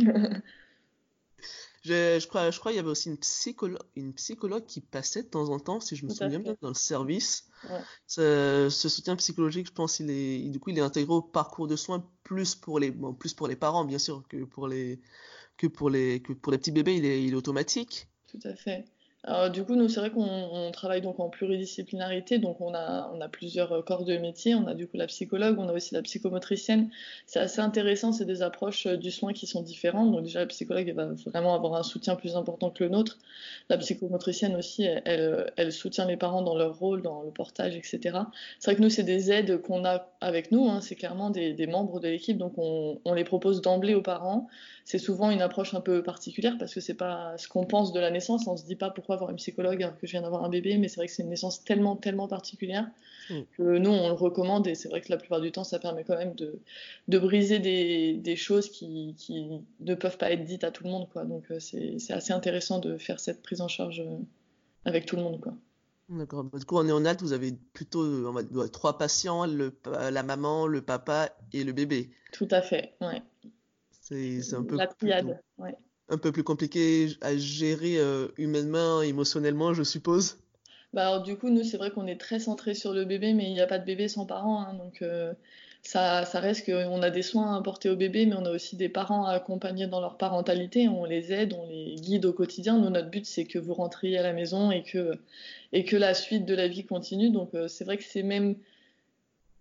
Je, 1.88 2.20
je 2.20 2.28
crois, 2.28 2.52
je 2.52 2.60
crois 2.60 2.72
qu'il 2.72 2.78
y 2.78 2.80
avait 2.80 2.90
aussi 2.90 3.10
une 3.10 3.18
psychologue, 3.18 3.82
une 3.96 4.14
psychologue 4.14 4.66
qui 4.66 4.82
passait 4.82 5.24
de 5.24 5.30
temps 5.30 5.50
en 5.50 5.60
temps, 5.60 5.80
si 5.80 5.96
je 5.96 6.04
me 6.04 6.10
Tout 6.10 6.18
souviens 6.18 6.40
bien, 6.40 6.56
dans 6.62 6.68
le 6.68 6.74
service. 6.74 7.46
Ouais. 7.70 7.80
Ce, 8.08 8.68
ce 8.70 8.90
soutien 8.90 9.16
psychologique, 9.16 9.68
je 9.68 9.72
pense, 9.72 10.00
il 10.00 10.10
est, 10.10 10.50
du 10.50 10.60
coup, 10.60 10.72
il 10.72 10.78
est 10.78 10.82
intégré 10.82 11.14
au 11.14 11.22
parcours 11.22 11.68
de 11.68 11.78
soins 11.78 12.06
plus 12.24 12.56
pour 12.56 12.80
les, 12.80 12.92
bon, 12.92 13.14
plus 13.14 13.34
pour 13.34 13.48
les 13.48 13.56
parents, 13.56 13.86
bien 13.86 14.00
sûr, 14.00 14.24
que 14.28 14.44
pour 14.44 14.68
les, 14.68 15.00
que 15.56 15.68
pour 15.68 15.90
les, 15.90 16.22
que 16.22 16.34
pour 16.34 16.52
les 16.52 16.58
petits 16.58 16.72
bébés, 16.72 16.98
il 16.98 17.06
est, 17.06 17.24
il 17.24 17.34
est 17.34 17.38
automatique. 17.38 18.10
Tout 18.28 18.40
à 18.44 18.56
fait. 18.56 18.86
Du 19.52 19.66
coup, 19.66 19.76
nous, 19.76 19.90
c'est 19.90 20.00
vrai 20.00 20.10
qu'on 20.10 20.24
on 20.24 20.72
travaille 20.72 21.02
donc 21.02 21.20
en 21.20 21.28
pluridisciplinarité, 21.28 22.40
donc 22.40 22.62
on 22.62 22.74
a, 22.74 23.12
on 23.14 23.20
a 23.20 23.28
plusieurs 23.28 23.74
euh, 23.74 23.82
corps 23.82 24.06
de 24.06 24.16
métier. 24.18 24.56
On 24.56 24.68
a 24.68 24.74
du 24.74 24.88
coup 24.88 24.96
la 24.96 25.08
psychologue, 25.08 25.58
on 25.60 25.68
a 25.68 25.74
aussi 25.74 25.94
la 25.94 26.02
psychomotricienne. 26.02 26.90
C'est 27.26 27.40
assez 27.40 27.60
intéressant, 27.60 28.14
c'est 28.14 28.26
des 28.26 28.42
approches 28.42 28.86
euh, 28.86 28.96
du 28.96 29.12
soin 29.12 29.34
qui 29.34 29.46
sont 29.46 29.62
différentes. 29.62 30.14
Donc 30.14 30.24
déjà, 30.24 30.40
la 30.40 30.46
psychologue, 30.46 30.88
elle 30.88 30.96
va 30.96 31.10
vraiment 31.26 31.56
avoir 31.56 31.76
un 31.76 31.84
soutien 31.84 32.16
plus 32.16 32.38
important 32.38 32.70
que 32.70 32.86
le 32.86 32.90
nôtre. 32.90 33.18
La 33.68 33.78
psychomotricienne 33.78 34.56
aussi, 34.56 34.84
elle, 34.84 35.02
elle, 35.04 35.54
elle 35.58 35.72
soutient 35.74 36.06
les 36.06 36.16
parents 36.16 36.42
dans 36.42 36.56
leur 36.56 36.80
rôle, 36.80 37.02
dans 37.02 37.22
le 37.24 37.32
portage, 37.32 37.76
etc. 37.76 38.20
C'est 38.60 38.72
vrai 38.72 38.78
que 38.78 38.82
nous, 38.82 38.90
c'est 38.90 39.04
des 39.04 39.32
aides 39.32 39.62
qu'on 39.62 39.84
a 39.84 40.10
avec 40.22 40.54
nous, 40.54 40.70
hein, 40.70 40.80
c'est 40.80 40.96
clairement 40.96 41.30
des, 41.32 41.54
des 41.54 41.68
membres 41.68 42.00
de 42.00 42.08
l'équipe, 42.08 42.38
donc 42.38 42.54
on, 42.58 43.00
on 43.04 43.14
les 43.14 43.26
propose 43.26 43.62
d'emblée 43.62 43.94
aux 43.94 44.02
parents. 44.02 44.48
C'est 44.86 45.00
souvent 45.00 45.32
une 45.32 45.42
approche 45.42 45.74
un 45.74 45.82
peu 45.82 46.02
particulière 46.02 46.56
parce 46.58 46.74
que 46.74 46.80
c'est 46.80 46.94
pas 46.94 47.38
ce 47.38 47.50
qu'on 47.50 47.66
pense 47.66 47.92
de 47.92 48.00
la 48.00 48.10
naissance. 48.10 48.48
On 48.48 48.56
se 48.56 48.66
dit 48.66 48.78
pas 48.78 48.90
pourquoi 48.90 49.17
avoir 49.18 49.32
une 49.32 49.38
psychologue 49.38 49.82
alors 49.84 49.98
que 49.98 50.08
je 50.08 50.12
viens 50.12 50.22
d'avoir 50.22 50.44
un 50.44 50.50
bébé, 50.50 50.78
mais 50.78 50.88
c'est 50.88 50.98
vrai 50.98 51.08
que 51.08 51.14
c'est 51.14 51.24
une 51.24 51.30
naissance 51.30 51.64
tellement, 51.64 51.96
tellement 51.96 52.28
particulière 52.28 52.88
Mm. 53.30 53.42
que 53.58 53.78
nous, 53.78 53.90
on 53.90 54.08
le 54.08 54.14
recommande 54.14 54.68
et 54.68 54.76
c'est 54.76 54.90
vrai 54.90 55.02
que 55.02 55.12
la 55.12 55.18
plupart 55.18 55.42
du 55.42 55.52
temps, 55.52 55.64
ça 55.64 55.80
permet 55.80 56.04
quand 56.04 56.18
même 56.18 56.34
de, 56.36 56.60
de 57.08 57.20
briser 57.20 57.60
des, 57.60 58.14
des 58.16 58.36
choses 58.36 58.70
qui, 58.70 59.16
qui 59.18 59.62
ne 59.80 59.96
peuvent 59.96 60.18
pas 60.18 60.32
être 60.32 60.44
dites 60.46 60.64
à 60.64 60.72
tout 60.72 60.84
le 60.84 60.90
monde, 60.90 61.08
quoi. 61.12 61.26
Donc 61.26 61.52
euh, 61.52 61.60
c'est 61.60 61.98
assez 62.12 62.34
intéressant 62.34 62.80
de 62.80 62.98
faire 62.98 63.20
cette 63.20 63.42
prise 63.42 63.62
en 63.62 63.68
charge 63.68 64.00
euh, 64.00 64.18
avec 64.86 65.06
tout 65.06 65.16
le 65.16 65.24
monde, 65.24 65.42
quoi. 65.42 65.54
D'accord. 66.10 66.46
Du 66.46 66.64
coup, 66.64 66.78
en 66.78 66.86
néonat, 66.86 67.16
vous 67.16 67.34
avez 67.34 67.52
plutôt, 67.74 68.02
on 68.02 68.32
va 68.32 68.70
trois 68.70 68.98
patients, 68.98 69.46
le, 69.46 69.78
la 70.10 70.24
maman, 70.24 70.66
le 70.66 70.82
papa 70.82 71.30
et 71.52 71.66
le 71.66 71.74
bébé. 71.74 72.10
Tout 72.32 72.48
à 72.50 72.62
fait, 72.62 72.94
ouais. 73.02 73.22
C'est, 73.92 74.54
un 74.54 74.64
peu 74.64 74.78
La 74.78 74.88
plutôt, 74.88 75.06
triade, 75.06 75.42
ouais. 75.58 75.76
Un 76.10 76.18
peu 76.18 76.32
plus 76.32 76.44
compliqué 76.44 77.10
à 77.22 77.36
gérer 77.36 77.98
euh, 77.98 78.28
humainement, 78.38 79.02
émotionnellement, 79.02 79.74
je 79.74 79.84
suppose. 79.84 80.38
Bah 80.94 81.08
alors 81.08 81.24
du 81.24 81.38
coup, 81.38 81.50
nous, 81.50 81.64
c'est 81.64 81.78
vrai 81.78 81.92
qu'on 81.92 82.08
est 82.08 82.20
très 82.20 82.40
centré 82.40 82.74
sur 82.74 82.94
le 82.94 83.06
bébé, 83.06 83.34
mais 83.34 83.46
il 83.46 83.54
n'y 83.54 83.62
a 83.62 83.68
pas 83.68 83.80
de 83.80 83.86
bébé 83.86 84.08
sans 84.08 84.26
parents, 84.26 84.62
hein, 84.62 84.74
donc 84.74 85.02
euh, 85.02 85.34
ça, 85.88 86.26
ça 86.26 86.40
reste 86.40 86.66
qu'on 86.66 87.02
a 87.02 87.10
des 87.10 87.22
soins 87.22 87.56
à 87.56 87.58
apporter 87.58 87.90
au 87.90 87.96
bébé, 87.96 88.26
mais 88.26 88.36
on 88.36 88.46
a 88.46 88.52
aussi 88.52 88.76
des 88.76 88.90
parents 88.90 89.26
à 89.26 89.32
accompagner 89.32 89.88
dans 89.88 90.02
leur 90.02 90.18
parentalité. 90.18 90.90
On 90.90 91.06
les 91.06 91.32
aide, 91.32 91.54
on 91.54 91.66
les 91.68 91.96
guide 91.96 92.26
au 92.26 92.34
quotidien. 92.34 92.78
Nous, 92.78 92.90
notre 92.90 93.10
but, 93.10 93.26
c'est 93.26 93.46
que 93.46 93.58
vous 93.58 93.74
rentriez 93.74 94.18
à 94.18 94.24
la 94.24 94.34
maison 94.34 94.70
et 94.70 94.84
que, 94.84 95.14
et 95.72 95.86
que 95.86 95.96
la 95.96 96.14
suite 96.14 96.46
de 96.46 96.54
la 96.56 96.68
vie 96.68 96.86
continue. 96.86 97.30
Donc, 97.30 97.54
euh, 97.54 97.70
c'est 97.70 97.86
vrai 97.86 97.98
que 97.98 98.04
c'est 98.04 98.24
même 98.24 98.56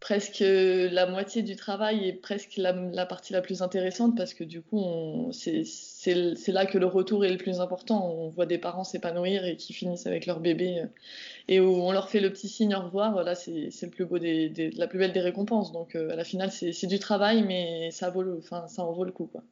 presque 0.00 0.44
la 0.44 1.06
moitié 1.06 1.42
du 1.42 1.56
travail 1.56 2.08
est 2.08 2.12
presque 2.12 2.56
la, 2.56 3.06
partie 3.06 3.32
la 3.32 3.40
plus 3.40 3.62
intéressante 3.62 4.16
parce 4.16 4.34
que 4.34 4.44
du 4.44 4.60
coup, 4.62 5.30
c'est 5.32 5.64
là 6.48 6.66
que 6.66 6.78
le 6.78 6.86
retour 6.86 7.24
est 7.24 7.30
le 7.30 7.38
plus 7.38 7.60
important. 7.60 8.10
On 8.10 8.28
voit 8.28 8.46
des 8.46 8.58
parents 8.58 8.84
s'épanouir 8.84 9.44
et 9.44 9.56
qui 9.56 9.72
finissent 9.72 10.06
avec 10.06 10.26
leur 10.26 10.40
bébé 10.40 10.80
euh, 10.80 10.86
et 11.48 11.60
où 11.60 11.68
on 11.68 11.92
leur 11.92 12.08
fait 12.10 12.20
le 12.20 12.30
petit 12.30 12.48
signe 12.48 12.74
au 12.74 12.80
revoir. 12.80 13.22
Là, 13.24 13.34
c'est 13.34 13.70
le 13.82 13.90
plus 13.90 14.04
beau 14.04 14.18
des, 14.18 14.70
la 14.76 14.86
plus 14.86 14.98
belle 14.98 15.12
des 15.12 15.20
récompenses. 15.20 15.72
Donc, 15.72 15.94
euh, 15.94 16.10
à 16.10 16.16
la 16.16 16.24
finale, 16.24 16.50
c'est 16.52 16.86
du 16.86 16.98
travail, 16.98 17.42
mais 17.42 17.90
ça, 17.90 18.10
vaut 18.10 18.22
le, 18.22 18.38
enfin, 18.38 18.68
ça 18.68 18.84
en 18.84 18.92
vaut 18.92 19.04
le 19.04 19.12
coup. 19.12 19.26
Quoi. 19.26 19.42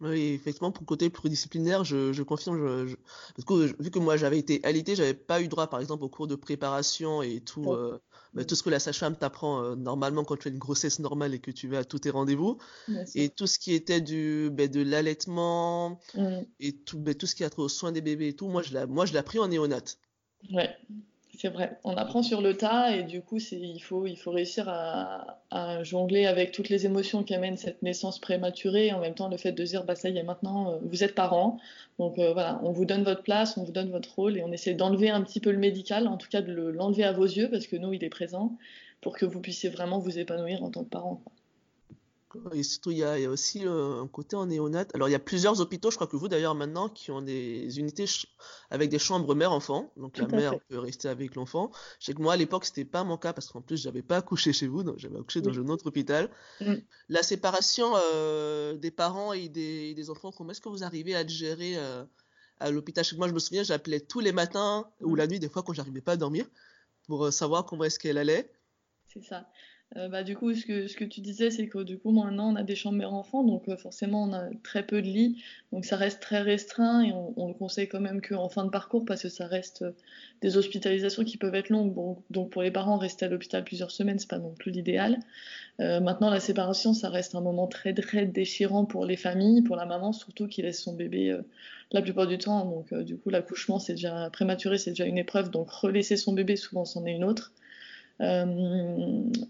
Oui, 0.00 0.32
effectivement, 0.32 0.72
pour 0.72 0.82
le 0.82 0.86
côté 0.86 1.10
pluridisciplinaire, 1.10 1.84
je, 1.84 2.12
je 2.12 2.22
confirme. 2.22 2.88
Je, 2.88 2.96
Parce 3.36 3.44
que 3.44 3.82
vu 3.82 3.90
que 3.90 3.98
moi 3.98 4.16
j'avais 4.16 4.38
été 4.38 4.60
alité, 4.64 4.96
j'avais 4.96 5.14
pas 5.14 5.42
eu 5.42 5.48
droit, 5.48 5.66
par 5.66 5.80
exemple, 5.80 6.04
au 6.04 6.08
cours 6.08 6.26
de 6.26 6.36
préparation 6.36 7.20
et 7.20 7.40
tout, 7.40 7.72
euh, 7.72 8.00
bah, 8.32 8.44
tout 8.44 8.54
ce 8.54 8.62
que 8.62 8.70
la 8.70 8.78
sage-femme 8.78 9.16
t'apprend 9.16 9.62
euh, 9.62 9.76
normalement 9.76 10.24
quand 10.24 10.38
tu 10.38 10.48
as 10.48 10.50
une 10.50 10.58
grossesse 10.58 11.00
normale 11.00 11.34
et 11.34 11.38
que 11.38 11.50
tu 11.50 11.68
vas 11.68 11.80
à 11.80 11.84
tous 11.84 11.98
tes 11.98 12.10
rendez-vous. 12.10 12.56
Et 13.14 13.28
tout 13.28 13.46
ce 13.46 13.58
qui 13.58 13.74
était 13.74 14.00
du, 14.00 14.48
bah, 14.50 14.68
de 14.68 14.80
l'allaitement 14.80 16.00
mmh. 16.14 16.38
et 16.60 16.76
tout, 16.76 16.98
bah, 16.98 17.12
tout 17.12 17.26
ce 17.26 17.34
qui 17.34 17.44
a 17.44 17.50
trait 17.50 17.62
aux 17.62 17.68
soins 17.68 17.92
des 17.92 18.00
bébés 18.00 18.28
et 18.28 18.34
tout, 18.34 18.48
moi 18.48 18.62
je 18.62 18.72
l'ai 18.72 19.18
appris 19.18 19.38
en 19.38 19.48
néonate. 19.48 19.98
Ouais, 20.50 20.70
c'est 21.40 21.48
vrai, 21.48 21.78
on 21.84 21.96
apprend 21.96 22.22
sur 22.22 22.42
le 22.42 22.54
tas 22.54 22.94
et 22.94 23.02
du 23.02 23.22
coup, 23.22 23.38
il 23.38 23.80
faut, 23.82 24.30
réussir 24.30 24.68
à, 24.68 25.82
jongler 25.82 26.26
avec 26.26 26.52
toutes 26.52 26.68
les 26.68 26.84
émotions 26.84 27.24
qu'amène 27.24 27.56
cette 27.56 27.80
naissance 27.80 28.18
prématurée. 28.18 28.88
Et 28.88 28.92
en 28.92 29.00
même 29.00 29.14
temps 29.14 29.28
le 29.28 29.38
fait 29.38 29.52
de 29.52 29.64
dire, 29.64 29.84
bah 29.84 29.94
ça 29.94 30.10
y 30.10 30.18
est, 30.18 30.22
maintenant, 30.22 30.72
euh, 30.72 30.76
vous 30.82 31.02
êtes 31.02 31.14
parents, 31.14 31.58
donc 31.98 32.18
euh, 32.18 32.34
voilà, 32.34 32.60
on 32.62 32.72
vous 32.72 32.84
donne 32.84 33.04
votre 33.04 33.22
place, 33.22 33.56
on 33.56 33.64
vous 33.64 33.72
donne 33.72 33.88
votre 33.90 34.14
rôle 34.14 34.36
et 34.36 34.42
on 34.42 34.52
essaie 34.52 34.74
d'enlever 34.74 35.08
un 35.08 35.22
petit 35.22 35.40
peu 35.40 35.50
le 35.50 35.56
médical, 35.56 36.08
en 36.08 36.18
tout 36.18 36.28
cas 36.28 36.42
de 36.42 36.52
l'enlever 36.52 37.04
à 37.04 37.12
vos 37.12 37.24
yeux 37.24 37.48
parce 37.50 37.66
que 37.66 37.76
nous, 37.76 37.94
il 37.94 38.04
est 38.04 38.10
présent 38.10 38.58
pour 39.00 39.16
que 39.16 39.24
vous 39.24 39.40
puissiez 39.40 39.70
vraiment 39.70 39.98
vous 39.98 40.18
épanouir 40.18 40.62
en 40.62 40.70
tant 40.70 40.84
que 40.84 40.90
parent. 40.90 41.22
Et 42.52 42.62
surtout, 42.62 42.92
il 42.92 42.98
y, 42.98 43.04
a, 43.04 43.28
aussi 43.28 43.66
euh, 43.66 44.02
un 44.02 44.06
côté 44.06 44.36
en 44.36 44.46
néonat. 44.46 44.86
Alors, 44.94 45.08
il 45.08 45.12
y 45.12 45.16
a 45.16 45.20
plusieurs 45.20 45.60
hôpitaux, 45.60 45.90
je 45.90 45.96
crois 45.96 46.06
que 46.06 46.16
vous 46.16 46.28
d'ailleurs 46.28 46.54
maintenant, 46.54 46.88
qui 46.88 47.10
ont 47.10 47.22
des 47.22 47.78
unités 47.78 48.04
avec 48.70 48.88
des 48.88 48.98
chambres 48.98 49.34
mère-enfant. 49.34 49.92
Donc, 49.96 50.16
la 50.18 50.28
mère 50.28 50.60
peut 50.68 50.78
rester 50.78 51.08
avec 51.08 51.34
l'enfant. 51.34 51.72
Je 51.98 52.06
sais 52.06 52.14
que 52.14 52.22
moi, 52.22 52.34
à 52.34 52.36
l'époque, 52.36 52.64
c'était 52.64 52.84
pas 52.84 53.02
mon 53.02 53.16
cas 53.16 53.32
parce 53.32 53.48
qu'en 53.48 53.60
plus, 53.60 53.82
j'avais 53.82 54.02
pas 54.02 54.18
accouché 54.18 54.52
chez 54.52 54.68
vous, 54.68 54.84
donc 54.84 54.98
j'avais 54.98 55.18
accouché 55.18 55.40
dans 55.40 55.58
un 55.58 55.68
autre 55.68 55.86
hôpital. 55.86 56.30
Mm. 56.60 56.74
La 57.08 57.22
séparation 57.22 57.92
euh, 57.96 58.76
des 58.76 58.92
parents 58.92 59.32
et 59.32 59.48
des, 59.48 60.10
enfants, 60.10 60.30
comment 60.30 60.50
est-ce 60.50 60.60
que 60.60 60.68
vous 60.68 60.84
arrivez 60.84 61.16
à 61.16 61.24
le 61.24 61.28
gérer 61.28 61.76
euh, 61.76 62.04
à 62.60 62.70
l'hôpital? 62.70 63.04
Moi, 63.16 63.28
je 63.28 63.32
me 63.32 63.40
souviens, 63.40 63.64
j'appelais 63.64 64.00
tous 64.00 64.20
les 64.20 64.32
matins 64.32 64.88
ou 65.00 65.14
mm. 65.14 65.16
la 65.16 65.26
nuit, 65.26 65.40
des 65.40 65.48
fois, 65.48 65.64
quand 65.64 65.72
j'arrivais 65.72 66.00
pas 66.00 66.12
à 66.12 66.16
dormir, 66.16 66.46
pour 67.08 67.32
savoir 67.32 67.66
comment 67.66 67.84
est-ce 67.84 67.98
qu'elle 67.98 68.18
allait. 68.18 68.52
C'est 69.12 69.24
ça. 69.24 69.48
Euh, 69.96 70.08
bah, 70.08 70.22
du 70.22 70.36
coup, 70.36 70.54
ce 70.54 70.64
que, 70.64 70.86
ce 70.86 70.96
que 70.96 71.04
tu 71.04 71.20
disais, 71.20 71.50
c'est 71.50 71.66
que 71.66 71.82
du 71.82 71.98
coup, 71.98 72.12
maintenant, 72.12 72.52
on 72.52 72.56
a 72.56 72.62
des 72.62 72.76
chambres 72.76 72.98
mère-enfant, 72.98 73.42
donc 73.42 73.68
euh, 73.68 73.76
forcément, 73.76 74.22
on 74.22 74.32
a 74.32 74.48
très 74.62 74.86
peu 74.86 75.02
de 75.02 75.06
lits, 75.06 75.42
donc 75.72 75.84
ça 75.84 75.96
reste 75.96 76.20
très 76.20 76.42
restreint 76.42 77.02
et 77.02 77.12
on, 77.12 77.48
le 77.48 77.54
conseille 77.54 77.88
quand 77.88 77.98
même 78.00 78.20
qu'en 78.20 78.48
fin 78.48 78.64
de 78.64 78.70
parcours 78.70 79.04
parce 79.04 79.22
que 79.22 79.28
ça 79.28 79.48
reste 79.48 79.82
euh, 79.82 79.90
des 80.42 80.56
hospitalisations 80.56 81.24
qui 81.24 81.38
peuvent 81.38 81.56
être 81.56 81.70
longues. 81.70 81.92
Donc 82.30 82.50
pour 82.50 82.62
les 82.62 82.70
parents, 82.70 82.98
rester 82.98 83.24
à 83.26 83.28
l'hôpital 83.28 83.64
plusieurs 83.64 83.90
semaines, 83.90 84.20
c'est 84.20 84.30
pas 84.30 84.38
non 84.38 84.54
plus 84.54 84.70
l'idéal. 84.70 85.18
maintenant, 85.78 86.30
la 86.30 86.40
séparation, 86.40 86.94
ça 86.94 87.08
reste 87.08 87.34
un 87.34 87.40
moment 87.40 87.66
très 87.66 87.92
très 87.94 88.26
déchirant 88.26 88.84
pour 88.84 89.04
les 89.06 89.16
familles, 89.16 89.62
pour 89.62 89.76
la 89.76 89.86
maman 89.86 90.12
surtout 90.12 90.46
qui 90.46 90.62
laisse 90.62 90.80
son 90.82 90.94
bébé 90.94 91.36
la 91.92 92.02
plupart 92.02 92.26
du 92.26 92.38
temps. 92.38 92.64
Donc 92.64 92.94
du 92.94 93.16
coup, 93.18 93.30
l'accouchement, 93.30 93.78
c'est 93.78 93.94
déjà 93.94 94.30
prématuré, 94.30 94.78
c'est 94.78 94.90
déjà 94.90 95.04
une 95.04 95.18
épreuve, 95.18 95.50
donc 95.50 95.70
relaisser 95.70 96.16
son 96.16 96.32
bébé, 96.32 96.56
souvent, 96.56 96.84
c'en 96.84 97.04
est 97.06 97.12
une 97.12 97.24
autre. 97.24 97.52
Euh, 98.20 98.44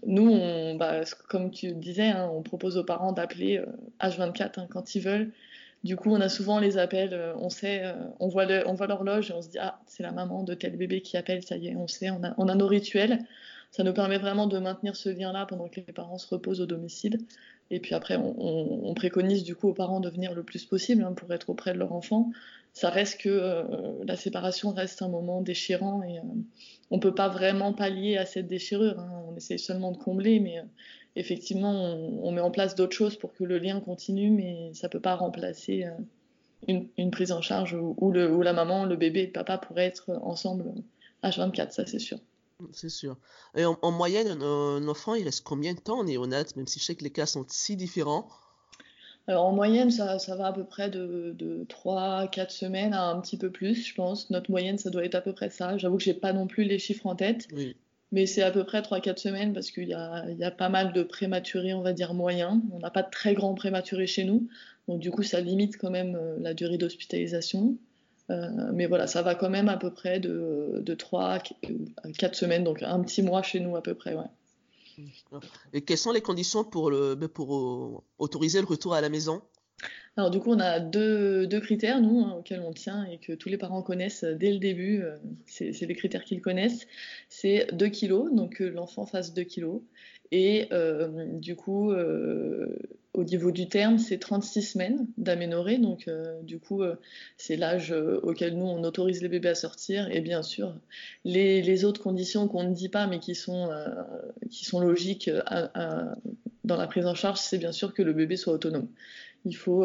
nous, 0.05 0.77
bah, 0.77 1.01
comme 1.29 1.51
tu 1.51 1.73
disais, 1.73 2.09
hein, 2.09 2.29
on 2.33 2.41
propose 2.41 2.77
aux 2.77 2.83
parents 2.83 3.11
d'appeler 3.11 3.61
H24 3.99 4.41
euh, 4.41 4.47
hein, 4.57 4.67
quand 4.69 4.95
ils 4.95 5.01
veulent. 5.01 5.31
Du 5.83 5.95
coup, 5.95 6.11
on 6.11 6.21
a 6.21 6.29
souvent 6.29 6.59
les 6.59 6.77
appels, 6.77 7.13
euh, 7.13 7.33
on 7.37 7.49
sait, 7.49 7.83
on 8.19 8.27
voit 8.27 8.45
l'horloge 8.45 9.31
et 9.31 9.33
on 9.33 9.41
se 9.41 9.49
dit 9.49 9.57
ah 9.59 9.79
c'est 9.87 10.03
la 10.03 10.11
maman 10.11 10.43
de 10.43 10.53
tel 10.53 10.77
bébé 10.77 11.01
qui 11.01 11.17
appelle, 11.17 11.43
ça 11.43 11.57
y 11.57 11.69
est, 11.69 11.75
on 11.75 11.87
sait, 11.87 12.11
on 12.11 12.23
a, 12.23 12.33
on 12.37 12.47
a 12.47 12.55
nos 12.55 12.67
rituels. 12.67 13.25
Ça 13.71 13.83
nous 13.83 13.93
permet 13.93 14.17
vraiment 14.17 14.47
de 14.47 14.59
maintenir 14.59 14.95
ce 14.97 15.09
lien-là 15.09 15.45
pendant 15.45 15.69
que 15.69 15.79
les 15.79 15.93
parents 15.93 16.17
se 16.17 16.27
reposent 16.27 16.59
au 16.59 16.65
domicile. 16.65 17.19
Et 17.71 17.79
puis 17.79 17.95
après, 17.95 18.17
on, 18.17 18.93
préconise 18.93 19.43
du 19.45 19.55
coup 19.55 19.69
aux 19.69 19.73
parents 19.73 20.01
de 20.01 20.09
venir 20.09 20.33
le 20.33 20.43
plus 20.43 20.65
possible 20.65 21.03
hein, 21.03 21.13
pour 21.13 21.31
être 21.31 21.49
auprès 21.49 21.71
de 21.71 21.79
leur 21.79 21.93
enfant. 21.93 22.29
Ça 22.73 22.89
reste 22.89 23.19
que 23.19 23.65
la 24.05 24.15
séparation 24.15 24.71
reste 24.71 25.01
un 25.01 25.09
moment 25.09 25.41
déchirant 25.41 26.03
et 26.03 26.19
on 26.91 26.99
peut 26.99 27.15
pas 27.15 27.29
vraiment 27.29 27.73
pallier 27.73 28.17
à 28.17 28.25
cette 28.25 28.47
déchirure. 28.47 28.99
Hein. 28.99 29.23
On 29.29 29.35
essaie 29.35 29.57
seulement 29.57 29.91
de 29.91 29.97
combler, 29.97 30.39
mais 30.39 30.59
euh, 30.59 30.63
effectivement, 31.15 31.71
on, 31.71 32.31
met 32.31 32.41
en 32.41 32.51
place 32.51 32.75
d'autres 32.75 32.95
choses 32.95 33.15
pour 33.15 33.33
que 33.33 33.45
le 33.45 33.57
lien 33.57 33.79
continue, 33.79 34.29
mais 34.29 34.71
ça 34.73 34.89
peut 34.89 34.99
pas 34.99 35.15
remplacer 35.15 35.85
euh, 35.85 36.77
une, 36.97 37.11
prise 37.11 37.31
en 37.31 37.41
charge 37.41 37.73
où, 37.73 38.11
la 38.11 38.53
maman, 38.53 38.85
le 38.85 38.97
bébé 38.97 39.21
et 39.21 39.25
le 39.27 39.31
papa 39.31 39.57
pourraient 39.57 39.85
être 39.85 40.11
ensemble 40.21 40.65
H24, 41.23 41.71
ça 41.71 41.85
c'est 41.85 41.99
sûr. 41.99 42.19
C'est 42.73 42.89
sûr. 42.89 43.17
Et 43.55 43.65
en, 43.65 43.91
moyenne, 43.91 44.39
un, 44.43 44.87
enfant, 44.87 45.15
il 45.15 45.23
reste 45.23 45.43
combien 45.43 45.73
de 45.73 45.79
temps 45.79 45.99
en 45.99 46.03
néonat, 46.03 46.43
même 46.55 46.67
si 46.67 46.79
je 46.79 46.85
sais 46.85 46.95
que 46.95 47.03
les 47.03 47.09
cas 47.09 47.25
sont 47.25 47.43
si 47.47 47.75
différents? 47.75 48.27
Alors 49.27 49.45
en 49.45 49.53
moyenne, 49.53 49.91
ça, 49.91 50.17
va 50.35 50.47
à 50.47 50.53
peu 50.53 50.63
près 50.63 50.89
de, 50.89 51.35
de 51.37 51.65
3 51.69 52.27
4 52.27 52.51
semaines 52.51 52.93
à 52.93 53.03
un 53.05 53.19
petit 53.21 53.37
peu 53.37 53.51
plus, 53.51 53.87
je 53.87 53.93
pense. 53.95 54.29
Notre 54.29 54.49
moyenne, 54.49 54.77
ça 54.77 54.89
doit 54.89 55.05
être 55.05 55.15
à 55.15 55.21
peu 55.21 55.33
près 55.33 55.49
ça. 55.49 55.77
J'avoue 55.77 55.97
que 55.97 56.03
j'ai 56.03 56.13
pas 56.13 56.33
non 56.33 56.47
plus 56.47 56.63
les 56.63 56.79
chiffres 56.79 57.05
en 57.05 57.15
tête. 57.15 57.47
Mais 58.11 58.25
c'est 58.25 58.41
à 58.41 58.51
peu 58.51 58.65
près 58.65 58.81
3-4 58.81 59.17
semaines 59.17 59.53
parce 59.53 59.71
qu'il 59.71 59.87
y 59.87 59.93
a, 59.93 60.29
y 60.31 60.43
a, 60.43 60.51
pas 60.51 60.67
mal 60.67 60.91
de 60.91 61.03
prématurés, 61.03 61.73
on 61.73 61.81
va 61.81 61.93
dire, 61.93 62.13
moyens. 62.13 62.59
On 62.73 62.79
n'a 62.79 62.89
pas 62.89 63.03
de 63.03 63.09
très 63.09 63.33
grands 63.33 63.53
prématurés 63.53 64.07
chez 64.07 64.25
nous. 64.25 64.49
Donc 64.87 64.99
du 64.99 65.11
coup, 65.11 65.23
ça 65.23 65.39
limite 65.39 65.77
quand 65.77 65.91
même 65.91 66.15
euh, 66.15 66.35
la 66.41 66.53
durée 66.53 66.77
d'hospitalisation. 66.77 67.77
Euh, 68.31 68.49
mais 68.73 68.85
voilà, 68.85 69.07
ça 69.07 69.21
va 69.21 69.35
quand 69.35 69.49
même 69.49 69.69
à 69.69 69.77
peu 69.77 69.91
près 69.93 70.19
de, 70.19 70.81
de 70.83 70.93
3 70.93 71.23
à 71.23 71.39
4 72.17 72.35
semaines, 72.35 72.63
donc 72.63 72.81
un 72.83 72.99
petit 73.01 73.21
mois 73.21 73.43
chez 73.43 73.59
nous 73.59 73.75
à 73.75 73.83
peu 73.83 73.93
près, 73.93 74.15
ouais. 74.15 74.25
Et 75.73 75.81
quelles 75.81 75.97
sont 75.97 76.11
les 76.11 76.21
conditions 76.21 76.63
pour, 76.63 76.91
ben, 76.91 77.29
euh, 77.39 77.97
autoriser 78.17 78.59
le 78.59 78.67
retour 78.67 78.93
à 78.93 79.01
la 79.01 79.09
maison? 79.09 79.41
Alors 80.17 80.29
du 80.29 80.39
coup, 80.39 80.51
on 80.51 80.59
a 80.59 80.79
deux, 80.79 81.47
deux 81.47 81.61
critères, 81.61 82.01
nous, 82.01 82.19
hein, 82.19 82.35
auxquels 82.37 82.59
on 82.59 82.73
tient 82.73 83.05
et 83.05 83.17
que 83.17 83.33
tous 83.33 83.49
les 83.49 83.57
parents 83.57 83.81
connaissent 83.81 84.25
dès 84.25 84.51
le 84.51 84.59
début. 84.59 85.01
Euh, 85.01 85.17
c'est 85.45 85.71
les 85.71 85.95
critères 85.95 86.25
qu'ils 86.25 86.41
connaissent. 86.41 86.85
C'est 87.29 87.67
2 87.73 87.87
kilos, 87.87 88.31
donc 88.33 88.55
que 88.57 88.63
l'enfant 88.63 89.05
fasse 89.05 89.33
2 89.33 89.43
kilos. 89.43 89.81
Et 90.31 90.67
euh, 90.71 91.27
du 91.33 91.55
coup, 91.55 91.91
au 93.13 93.23
niveau 93.25 93.51
du 93.51 93.67
terme, 93.67 93.97
c'est 93.97 94.19
36 94.19 94.61
semaines 94.61 95.07
d'aménorrhée. 95.17 95.77
Donc, 95.77 96.07
euh, 96.07 96.41
du 96.43 96.59
coup, 96.59 96.81
euh, 96.81 96.95
c'est 97.37 97.57
l'âge 97.57 97.91
euh, 97.91 98.19
auquel 98.23 98.57
nous, 98.57 98.65
on 98.65 98.83
autorise 98.83 99.21
les 99.21 99.27
bébés 99.27 99.49
à 99.49 99.55
sortir. 99.55 100.09
Et 100.11 100.21
bien 100.21 100.43
sûr, 100.43 100.73
les, 101.25 101.83
autres 101.83 102.01
conditions 102.01 102.47
qu'on 102.47 102.63
ne 102.63 102.73
dit 102.73 102.89
pas, 102.89 103.07
mais 103.07 103.19
qui 103.19 103.35
sont, 103.35 103.69
qui 104.49 104.65
sont 104.65 104.79
logiques 104.79 105.29
dans 106.63 106.77
la 106.77 106.87
prise 106.87 107.05
en 107.05 107.15
charge, 107.15 107.39
c'est 107.39 107.57
bien 107.57 107.71
sûr 107.71 107.93
que 107.93 108.03
le 108.03 108.13
bébé 108.13 108.37
soit 108.37 108.53
autonome. 108.53 108.87
Il 109.45 109.55
faut 109.55 109.83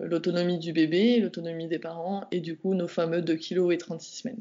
l'autonomie 0.00 0.58
du 0.58 0.72
bébé, 0.72 1.20
l'autonomie 1.20 1.68
des 1.68 1.78
parents, 1.78 2.26
et 2.30 2.40
du 2.40 2.56
coup, 2.56 2.74
nos 2.74 2.88
fameux 2.88 3.20
2 3.20 3.36
kg 3.36 3.72
et 3.72 3.78
36 3.78 4.16
semaines. 4.20 4.40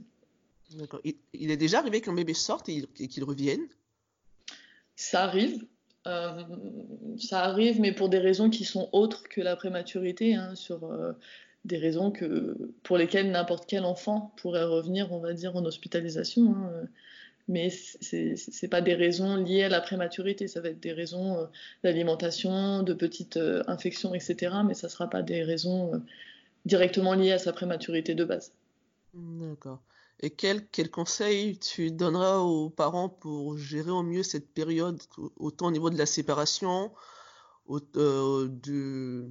D'accord. 0.76 1.02
Il 1.34 1.52
est 1.52 1.58
déjà 1.58 1.80
arrivé 1.80 2.00
qu'un 2.00 2.14
bébé 2.14 2.34
sorte 2.34 2.70
et 2.70 3.08
qu'il 3.08 3.24
revienne? 3.26 3.68
Ça 5.04 5.26
arrive. 5.26 5.66
Euh, 6.08 6.44
ça 7.18 7.42
arrive, 7.42 7.82
mais 7.82 7.92
pour 7.92 8.08
des 8.08 8.20
raisons 8.20 8.50
qui 8.50 8.64
sont 8.64 8.88
autres 8.94 9.24
que 9.24 9.42
la 9.42 9.58
prématurité, 9.58 10.36
hein, 10.36 10.56
sur 10.56 10.86
euh, 10.86 11.12
des 11.66 11.78
raisons 11.78 12.10
que, 12.10 12.58
pour 12.84 12.98
lesquelles 12.98 13.30
n'importe 13.30 13.66
quel 13.68 13.84
enfant 13.84 14.34
pourrait 14.38 14.64
revenir, 14.64 15.12
on 15.12 15.20
va 15.20 15.34
dire, 15.34 15.58
en 15.58 15.66
hospitalisation. 15.66 16.56
Hein, 16.56 16.88
mais 17.50 17.70
c'est 17.70 18.36
n'est 18.62 18.70
pas 18.70 18.80
des 18.80 18.94
raisons 18.94 19.36
liées 19.36 19.64
à 19.64 19.70
la 19.70 19.82
prématurité, 19.82 20.48
ça 20.48 20.62
va 20.62 20.70
être 20.70 20.80
des 20.80 20.94
raisons 20.94 21.38
euh, 21.38 21.46
d'alimentation, 21.84 22.82
de 22.84 22.94
petites 22.94 23.38
infections, 23.68 24.14
etc. 24.14 24.56
Mais 24.66 24.74
ça 24.74 24.88
ne 24.88 24.92
sera 24.92 25.10
pas 25.10 25.22
des 25.22 25.44
raisons 25.44 26.02
directement 26.66 27.14
liées 27.14 27.34
à 27.34 27.40
sa 27.40 27.52
prématurité 27.52 28.16
de 28.16 28.24
base. 28.24 28.54
D'accord. 29.14 29.82
Et 30.20 30.30
quel, 30.30 30.68
quel 30.70 30.90
conseil 30.90 31.60
tu 31.60 31.92
donneras 31.92 32.40
aux 32.40 32.70
parents 32.70 33.10
pour 33.10 33.58
gérer 33.58 33.92
au 33.92 34.04
mieux 34.04 34.24
cette 34.24 34.54
période, 34.54 35.02
autant 35.36 35.68
au 35.68 35.72
niveau 35.72 35.90
de 35.90 35.98
la 35.98 36.06
séparation, 36.06 36.94
euh, 37.96 38.48
de, 38.50 39.30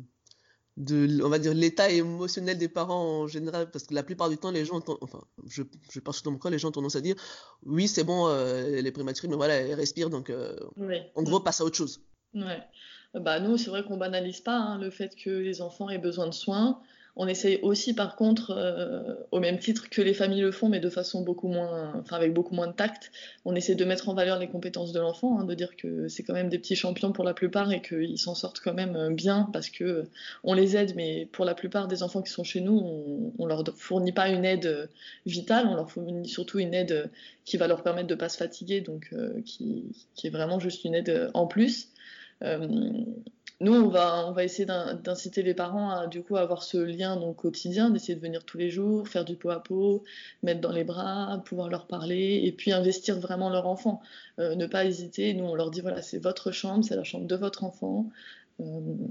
on 1.23 1.29
va 1.29 1.39
dire 1.39 1.55
l'état 1.55 1.91
émotionnel 1.91 2.59
des 2.59 2.69
parents 2.69 3.21
en 3.21 3.27
général, 3.27 3.71
parce 3.71 3.85
que 3.85 3.95
la 3.95 4.03
plupart 4.03 4.29
du 4.29 4.39
temps, 4.39 4.51
les 4.51 4.65
gens, 4.65 4.83
enfin, 5.01 5.23
je, 5.47 5.63
je 5.91 6.01
pense 6.01 6.23
dans 6.23 6.33
mon 6.33 6.39
cas, 6.39 6.51
les 6.51 6.59
gens 6.59 6.69
ont 6.69 6.73
tendance 6.73 6.97
à 6.97 7.01
dire, 7.01 7.15
oui, 7.65 7.89
c'est 7.89 8.05
bon, 8.05 8.29
euh, 8.29 8.75
elle 8.77 8.87
est 8.87 8.93
prématurée, 8.93 9.29
mais 9.29 9.37
voilà, 9.37 9.55
elle 9.55 9.75
respire, 9.75 10.11
donc 10.11 10.31
euh, 10.31 10.57
en 11.15 11.23
gros, 11.23 11.41
passe 11.41 11.61
à 11.61 11.65
autre 11.65 11.77
chose. 11.77 12.03
Ouais. 12.35 12.63
Bah, 13.15 13.41
nous, 13.41 13.59
c'est 13.59 13.69
vrai 13.69 13.85
qu'on 13.85 13.99
banalise 13.99 14.41
pas 14.41 14.57
hein, 14.57 14.79
le 14.79 14.91
fait 14.91 15.15
que 15.15 15.31
les 15.31 15.61
enfants 15.61 15.91
aient 15.91 15.99
besoin 15.99 16.27
de 16.27 16.35
soins. 16.35 16.81
On 17.15 17.29
essaye 17.29 17.59
aussi, 17.61 17.93
par 17.95 18.17
contre, 18.17 18.53
euh, 18.53 19.15
au 19.33 19.41
même 19.41 19.59
titre 19.59 19.91
que 19.91 20.01
les 20.01 20.15
familles 20.15 20.41
le 20.41 20.51
font, 20.51 20.71
mais 20.71 20.81
de 20.81 20.89
façon 20.89 21.21
beaucoup 21.21 21.49
moins, 21.49 21.93
enfin 22.01 22.17
avec 22.17 22.33
beaucoup 22.33 22.55
moins 22.55 22.69
de 22.69 22.73
tact, 22.73 23.13
on 23.45 23.55
essaie 23.55 23.75
de 23.75 23.85
mettre 23.85 24.09
en 24.09 24.15
valeur 24.15 24.39
les 24.39 24.49
compétences 24.49 24.93
de 24.93 25.01
l'enfant, 25.01 25.39
hein, 25.39 25.45
de 25.45 25.55
dire 25.55 25.77
que 25.77 26.09
c'est 26.09 26.23
quand 26.23 26.33
même 26.33 26.49
des 26.49 26.59
petits 26.59 26.75
champions 26.75 27.13
pour 27.13 27.25
la 27.25 27.35
plupart 27.35 27.71
et 27.71 27.83
qu'ils 27.83 28.19
s'en 28.19 28.35
sortent 28.35 28.61
quand 28.61 28.73
même 28.73 28.97
euh, 28.97 29.11
bien 29.11 29.51
parce 29.53 29.69
que 29.69 29.85
euh, 29.85 30.03
on 30.43 30.55
les 30.55 30.75
aide, 30.75 30.95
mais 30.97 31.29
pour 31.33 31.45
la 31.45 31.55
plupart 31.55 31.87
des 31.87 32.03
enfants 32.03 32.23
qui 32.23 32.33
sont 32.33 32.45
chez 32.45 32.63
nous, 32.63 32.79
on, 32.79 33.33
on 33.39 33.45
leur 33.45 33.63
fournit 33.77 34.13
pas 34.13 34.31
une 34.31 34.47
aide 34.47 34.89
vitale, 35.27 35.67
on 35.67 35.75
leur 35.75 35.91
fournit 35.91 36.27
surtout 36.27 36.61
une 36.61 36.73
aide 36.73 37.11
qui 37.45 37.59
va 37.59 37.67
leur 37.67 37.83
permettre 37.83 38.09
de 38.09 38.15
pas 38.15 38.31
se 38.31 38.39
fatiguer, 38.39 38.81
donc 38.81 39.11
qui, 39.45 39.85
qui, 40.15 40.27
est 40.29 40.31
vraiment 40.31 40.61
juste 40.61 40.85
une 40.85 40.95
aide 40.95 41.31
en 41.35 41.47
plus. 41.47 41.89
Nous, 43.63 43.73
on 43.73 43.89
va, 43.89 44.27
on 44.27 44.33
va 44.33 44.43
essayer 44.43 44.67
d'inciter 44.67 45.45
les 45.45 45.55
parents 45.55 45.91
à 45.91 46.09
du 46.09 46.21
coup 46.25 46.37
avoir 46.37 46.65
ce 46.65 46.79
lien 46.79 47.15
donc 47.17 47.37
quotidien, 47.37 47.91
d'essayer 47.91 48.17
de 48.17 48.21
venir 48.21 48.45
tous 48.45 48.59
les 48.59 48.71
jours, 48.71 49.07
faire 49.07 49.25
du 49.25 49.37
pot 49.37 49.51
à 49.51 49.63
pot, 49.63 50.03
mettre 50.43 50.61
dans 50.61 50.73
les 50.73 50.83
bras, 50.83 51.41
pouvoir 51.45 51.69
leur 51.69 51.87
parler, 51.87 52.41
et 52.43 52.51
puis 52.51 52.73
investir 52.73 53.21
vraiment 53.21 53.51
leur 53.51 53.69
enfant. 53.69 54.03
Euh, 54.41 54.57
ne 54.57 54.67
pas 54.67 54.85
hésiter. 54.85 55.33
Nous, 55.35 55.45
on 55.45 55.55
leur 55.55 55.71
dit 55.71 55.81
voilà, 55.81 56.03
c'est 56.03 56.19
votre 56.19 56.51
chambre, 56.51 56.85
c'est 56.85 56.97
la 56.97 57.05
chambre 57.05 57.27
de 57.29 57.37
votre 57.37 57.63
enfant. 57.63 58.11
Euh, 58.61 58.65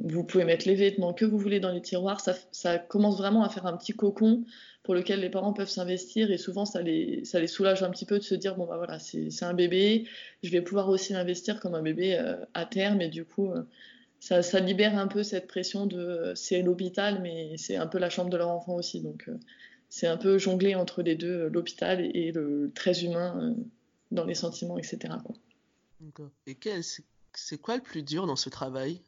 vous 0.03 0.23
pouvez 0.25 0.43
mettre 0.43 0.67
les 0.67 0.75
vêtements 0.75 1.13
que 1.13 1.23
vous 1.23 1.37
voulez 1.37 1.61
dans 1.61 1.71
les 1.71 1.81
tiroirs. 1.81 2.19
Ça, 2.19 2.35
ça, 2.51 2.77
commence 2.77 3.17
vraiment 3.17 3.45
à 3.45 3.49
faire 3.49 3.65
un 3.65 3.77
petit 3.77 3.93
cocon 3.93 4.43
pour 4.83 4.95
lequel 4.95 5.21
les 5.21 5.29
parents 5.29 5.53
peuvent 5.53 5.69
s'investir 5.69 6.29
et 6.29 6.37
souvent 6.37 6.65
ça 6.65 6.81
les, 6.81 7.23
ça 7.23 7.39
les 7.39 7.47
soulage 7.47 7.83
un 7.83 7.89
petit 7.89 8.05
peu 8.05 8.17
de 8.19 8.23
se 8.23 8.35
dire 8.35 8.55
bon 8.55 8.65
bah 8.65 8.77
voilà 8.77 8.97
c'est 8.99 9.43
un 9.43 9.53
bébé, 9.53 10.05
je 10.43 10.49
vais 10.49 10.61
pouvoir 10.61 10.89
aussi 10.89 11.13
l'investir 11.13 11.59
comme 11.59 11.75
un 11.75 11.83
bébé 11.83 12.15
euh, 12.15 12.35
à 12.55 12.65
terme 12.65 12.99
et 12.99 13.09
du 13.09 13.23
coup 13.23 13.53
ça, 14.21 14.59
libère 14.59 14.97
un 14.97 15.07
peu 15.07 15.23
cette 15.23 15.47
pression 15.47 15.87
de 15.87 16.33
c'est 16.35 16.61
l'hôpital, 16.61 17.21
mais 17.21 17.57
c'est 17.57 17.75
un 17.75 17.87
peu 17.87 17.97
la 17.97 18.09
chambre 18.09 18.29
de 18.29 18.37
leur 18.37 18.49
enfant 18.49 18.75
aussi. 18.75 19.01
Donc 19.01 19.25
euh, 19.27 19.37
c'est 19.89 20.05
un 20.05 20.17
peu 20.17 20.37
jongler 20.37 20.75
entre 20.75 21.01
les 21.01 21.15
deux, 21.15 21.47
l'hôpital 21.47 22.01
et, 22.15 22.31
le 22.31 22.71
très 22.73 23.03
humain 23.03 23.39
euh, 23.41 23.63
dans 24.11 24.23
les 24.23 24.35
sentiments, 24.35 24.77
etc. 24.77 25.15
Quoi. 25.25 26.29
Et 26.45 26.55
c'est 27.33 27.57
quoi 27.57 27.77
le 27.77 27.81
plus 27.81 28.03
dur 28.03 28.27
dans 28.27 28.35
ce 28.35 28.49
travail? 28.49 29.01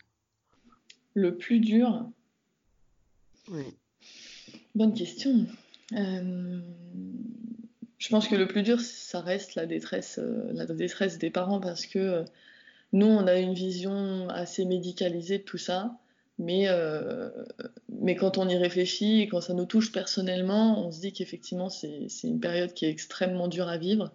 Le 1.13 1.37
plus 1.37 1.59
dur? 1.59 2.09
Oui. 3.49 3.65
Bonne 4.73 4.95
question. 4.95 5.45
Euh, 5.91 6.59
je 7.99 8.09
pense 8.09 8.27
que 8.27 8.35
le 8.35 8.47
plus 8.47 8.63
dur, 8.63 8.79
ça 8.79 9.21
reste 9.21 9.53
la 9.53 9.67
détresse, 9.67 10.19
la 10.53 10.65
détresse 10.65 11.19
des 11.19 11.29
parents 11.29 11.59
parce 11.59 11.85
que 11.85 12.25
nous, 12.93 13.07
on 13.07 13.25
a 13.27 13.37
une 13.37 13.55
vision 13.55 14.29
assez 14.29 14.65
médicalisée 14.65 15.39
de 15.39 15.43
tout 15.43 15.57
ça, 15.57 15.97
mais, 16.37 16.67
euh, 16.67 17.29
mais 17.89 18.15
quand 18.15 18.37
on 18.37 18.47
y 18.47 18.55
réfléchit 18.55 19.21
et 19.21 19.27
quand 19.27 19.41
ça 19.41 19.53
nous 19.53 19.65
touche 19.65 19.91
personnellement, 19.91 20.85
on 20.85 20.91
se 20.91 21.01
dit 21.01 21.11
qu'effectivement, 21.11 21.69
c'est 21.69 22.07
une 22.23 22.39
période 22.39 22.73
qui 22.73 22.85
est 22.85 22.89
extrêmement 22.89 23.47
dure 23.47 23.67
à 23.67 23.77
vivre. 23.77 24.13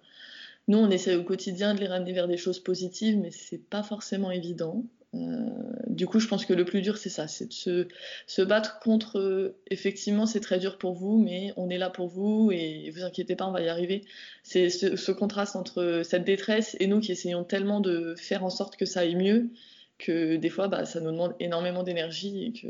Nous, 0.69 0.79
on 0.79 0.91
essaie 0.91 1.17
au 1.17 1.25
quotidien 1.25 1.75
de 1.75 1.81
les 1.81 1.89
ramener 1.89 2.13
vers 2.13 2.29
des 2.29 2.37
choses 2.37 2.61
positives, 2.61 3.19
mais 3.19 3.31
c'est 3.31 3.69
pas 3.69 3.83
forcément 3.83 4.31
évident. 4.31 4.85
Euh, 5.15 5.49
du 5.87 6.07
coup, 6.07 6.21
je 6.21 6.29
pense 6.29 6.45
que 6.45 6.53
le 6.53 6.65
plus 6.65 6.83
dur, 6.83 6.99
c'est 6.99 7.09
ça, 7.09 7.29
c'est 7.29 7.47
de 7.47 7.89
se, 8.27 8.43
battre 8.43 8.79
contre. 8.81 9.19
Euh, 9.19 9.57
effectivement, 9.71 10.27
c'est 10.27 10.41
très 10.41 10.59
dur 10.59 10.79
pour 10.79 10.93
vous, 10.93 11.19
mais 11.19 11.53
on 11.57 11.71
est 11.71 11.79
là 11.79 11.91
pour 11.91 12.09
vous 12.09 12.51
et 12.53 12.91
vous 12.91 13.03
inquiétez 13.03 13.37
pas, 13.37 13.47
on 13.47 13.53
va 13.53 13.63
y 13.63 13.69
arriver. 13.69 14.05
C'est 14.43 14.69
ce, 14.69 15.13
contraste 15.13 15.57
entre 15.57 16.03
cette 16.05 16.25
détresse 16.25 16.77
et 16.81 16.87
nous 16.87 17.01
qui 17.01 17.13
essayons 17.13 17.45
tellement 17.45 17.81
de 17.81 18.15
faire 18.17 18.45
en 18.45 18.51
sorte 18.51 18.77
que 18.77 18.85
ça 18.85 19.01
aille 19.01 19.17
mieux 19.17 19.51
que 19.99 20.37
des 20.37 20.51
fois, 20.51 20.69
bah, 20.69 20.85
ça 20.85 21.01
nous 21.01 21.11
demande 21.11 21.35
énormément 21.41 21.83
d'énergie 21.83 22.45
et 22.45 22.53
que 22.53 22.69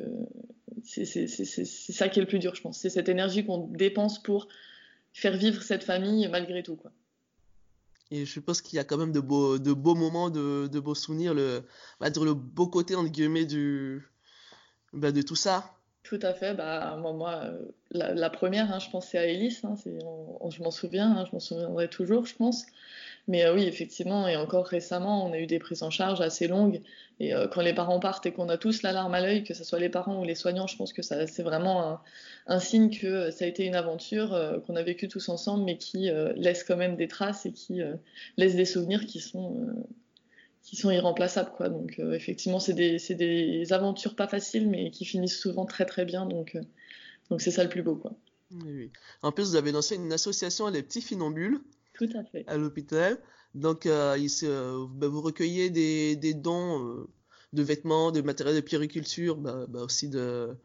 c'est 0.84 1.04
ça 1.04 2.08
qui 2.08 2.20
est 2.20 2.22
le 2.22 2.28
plus 2.28 2.38
dur, 2.38 2.54
je 2.54 2.62
pense. 2.62 2.78
C'est 2.78 2.88
cette 2.88 3.08
énergie 3.08 3.44
qu'on 3.44 3.66
dépense 3.68 4.22
pour 4.22 4.48
faire 5.12 5.36
vivre 5.36 5.62
cette 5.62 5.84
famille 5.84 6.26
malgré 6.28 6.62
tout, 6.62 6.76
quoi. 6.76 6.92
Et 8.10 8.24
je 8.24 8.30
suppose 8.30 8.62
qu'il 8.62 8.76
y 8.76 8.78
a 8.78 8.84
quand 8.84 8.96
même 8.96 9.12
de 9.12 9.20
beaux, 9.20 9.58
de 9.58 9.72
beaux 9.72 9.94
moments, 9.94 10.30
de, 10.30 10.66
de 10.66 10.80
beaux 10.80 10.94
souvenirs, 10.94 11.34
le, 11.34 11.62
le 12.00 12.32
beau 12.34 12.66
côté, 12.66 12.94
entre 12.94 13.10
guillemets, 13.10 13.44
du, 13.44 14.02
bah, 14.92 15.12
de 15.12 15.22
tout 15.22 15.36
ça. 15.36 15.74
Tout 16.02 16.18
à 16.22 16.32
fait. 16.32 16.54
Bah, 16.54 16.96
moi, 16.98 17.12
moi 17.12 17.42
euh, 17.44 17.66
la, 17.90 18.30
première, 18.30 18.72
hein, 18.72 18.78
je 18.78 18.88
pense, 18.88 19.08
c'est 19.08 19.18
à 19.18 19.26
Elise. 19.26 19.60
Hein, 19.64 19.74
je 19.84 20.62
m'en 20.62 20.70
souviens, 20.70 21.18
hein, 21.18 21.24
je 21.26 21.32
m'en 21.32 21.40
souviendrai 21.40 21.88
toujours, 21.88 22.24
je 22.24 22.34
pense. 22.34 22.64
Mais 23.26 23.44
euh, 23.44 23.54
oui, 23.54 23.64
effectivement, 23.64 24.26
et 24.26 24.36
encore 24.36 24.66
récemment, 24.66 25.26
on 25.26 25.32
a 25.34 25.38
eu 25.38 25.46
des 25.46 25.58
prises 25.58 25.82
en 25.82 25.90
charge 25.90 26.22
assez 26.22 26.48
longues. 26.48 26.80
Et 27.20 27.34
euh, 27.34 27.48
quand 27.48 27.62
les 27.62 27.74
parents 27.74 27.98
partent 28.00 28.26
et 28.26 28.32
qu'on 28.32 28.48
a 28.48 28.56
tous 28.56 28.82
l'alarme 28.82 29.14
à 29.14 29.20
l'œil, 29.20 29.44
que 29.44 29.54
ce 29.54 29.64
soit 29.64 29.78
les 29.78 29.88
parents 29.88 30.20
ou 30.20 30.24
les 30.24 30.34
soignants, 30.34 30.66
je 30.66 30.76
pense 30.76 30.92
que 30.92 31.02
c'est 31.02 31.42
vraiment 31.42 32.00
un, 32.46 32.60
signe 32.60 32.90
que 32.90 33.30
ça 33.30 33.44
a 33.44 33.48
été 33.48 33.64
une 33.64 33.74
aventure 33.74 34.62
qu'on 34.66 34.76
a 34.76 34.82
vécue 34.82 35.08
tous 35.08 35.28
ensemble, 35.28 35.64
mais 35.64 35.78
qui 35.78 36.10
laisse 36.36 36.62
quand 36.62 36.76
même 36.76 36.96
des 36.96 37.08
traces 37.08 37.44
et 37.44 37.52
qui 37.52 37.80
laisse 38.36 38.54
des 38.54 38.64
souvenirs 38.64 39.06
qui 39.06 39.20
sont 39.20 39.66
qui 40.68 40.76
sont 40.76 40.90
irremplaçables. 40.90 41.50
Quoi. 41.56 41.70
Donc 41.70 41.98
euh, 41.98 42.12
effectivement, 42.12 42.60
c'est 42.60 42.74
des, 42.74 42.98
des, 43.14 43.72
aventures 43.72 44.14
pas 44.14 44.28
faciles, 44.28 44.68
mais 44.68 44.90
qui 44.90 45.06
finissent 45.06 45.38
souvent 45.38 45.64
très 45.64 45.86
très 45.86 46.04
bien. 46.04 46.26
Donc 46.26 46.54
euh, 46.54 46.60
donc 47.30 47.40
c'est 47.40 47.50
ça 47.50 47.62
le 47.62 47.70
plus 47.70 47.82
beau. 47.82 47.96
Quoi. 47.96 48.12
Oui, 48.50 48.90
En 49.22 49.32
plus, 49.32 49.50
vous 49.50 49.56
avez 49.56 49.72
lancé 49.72 49.96
une 49.96 50.12
association 50.12 50.68
Les 50.68 50.82
Petits 50.82 51.00
Finambules. 51.00 51.58
Tout 51.94 52.08
à 52.14 52.22
fait. 52.22 52.44
À 52.48 52.58
l'hôpital. 52.58 53.16
Donc 53.54 53.86
euh, 53.86 54.16
bah, 54.90 55.08
vous 55.08 55.20
recueillez 55.20 55.70
des, 55.70 56.16
des 56.16 56.34
dons 56.34 57.06
de 57.52 57.62
vêtements, 57.62 58.12
de 58.12 58.20
matériel 58.20 58.56
de 58.56 58.60
périculture, 58.60 59.36
bah, 59.36 59.66
bah, 59.68 59.82
aussi 59.82 60.08
de 60.08 60.56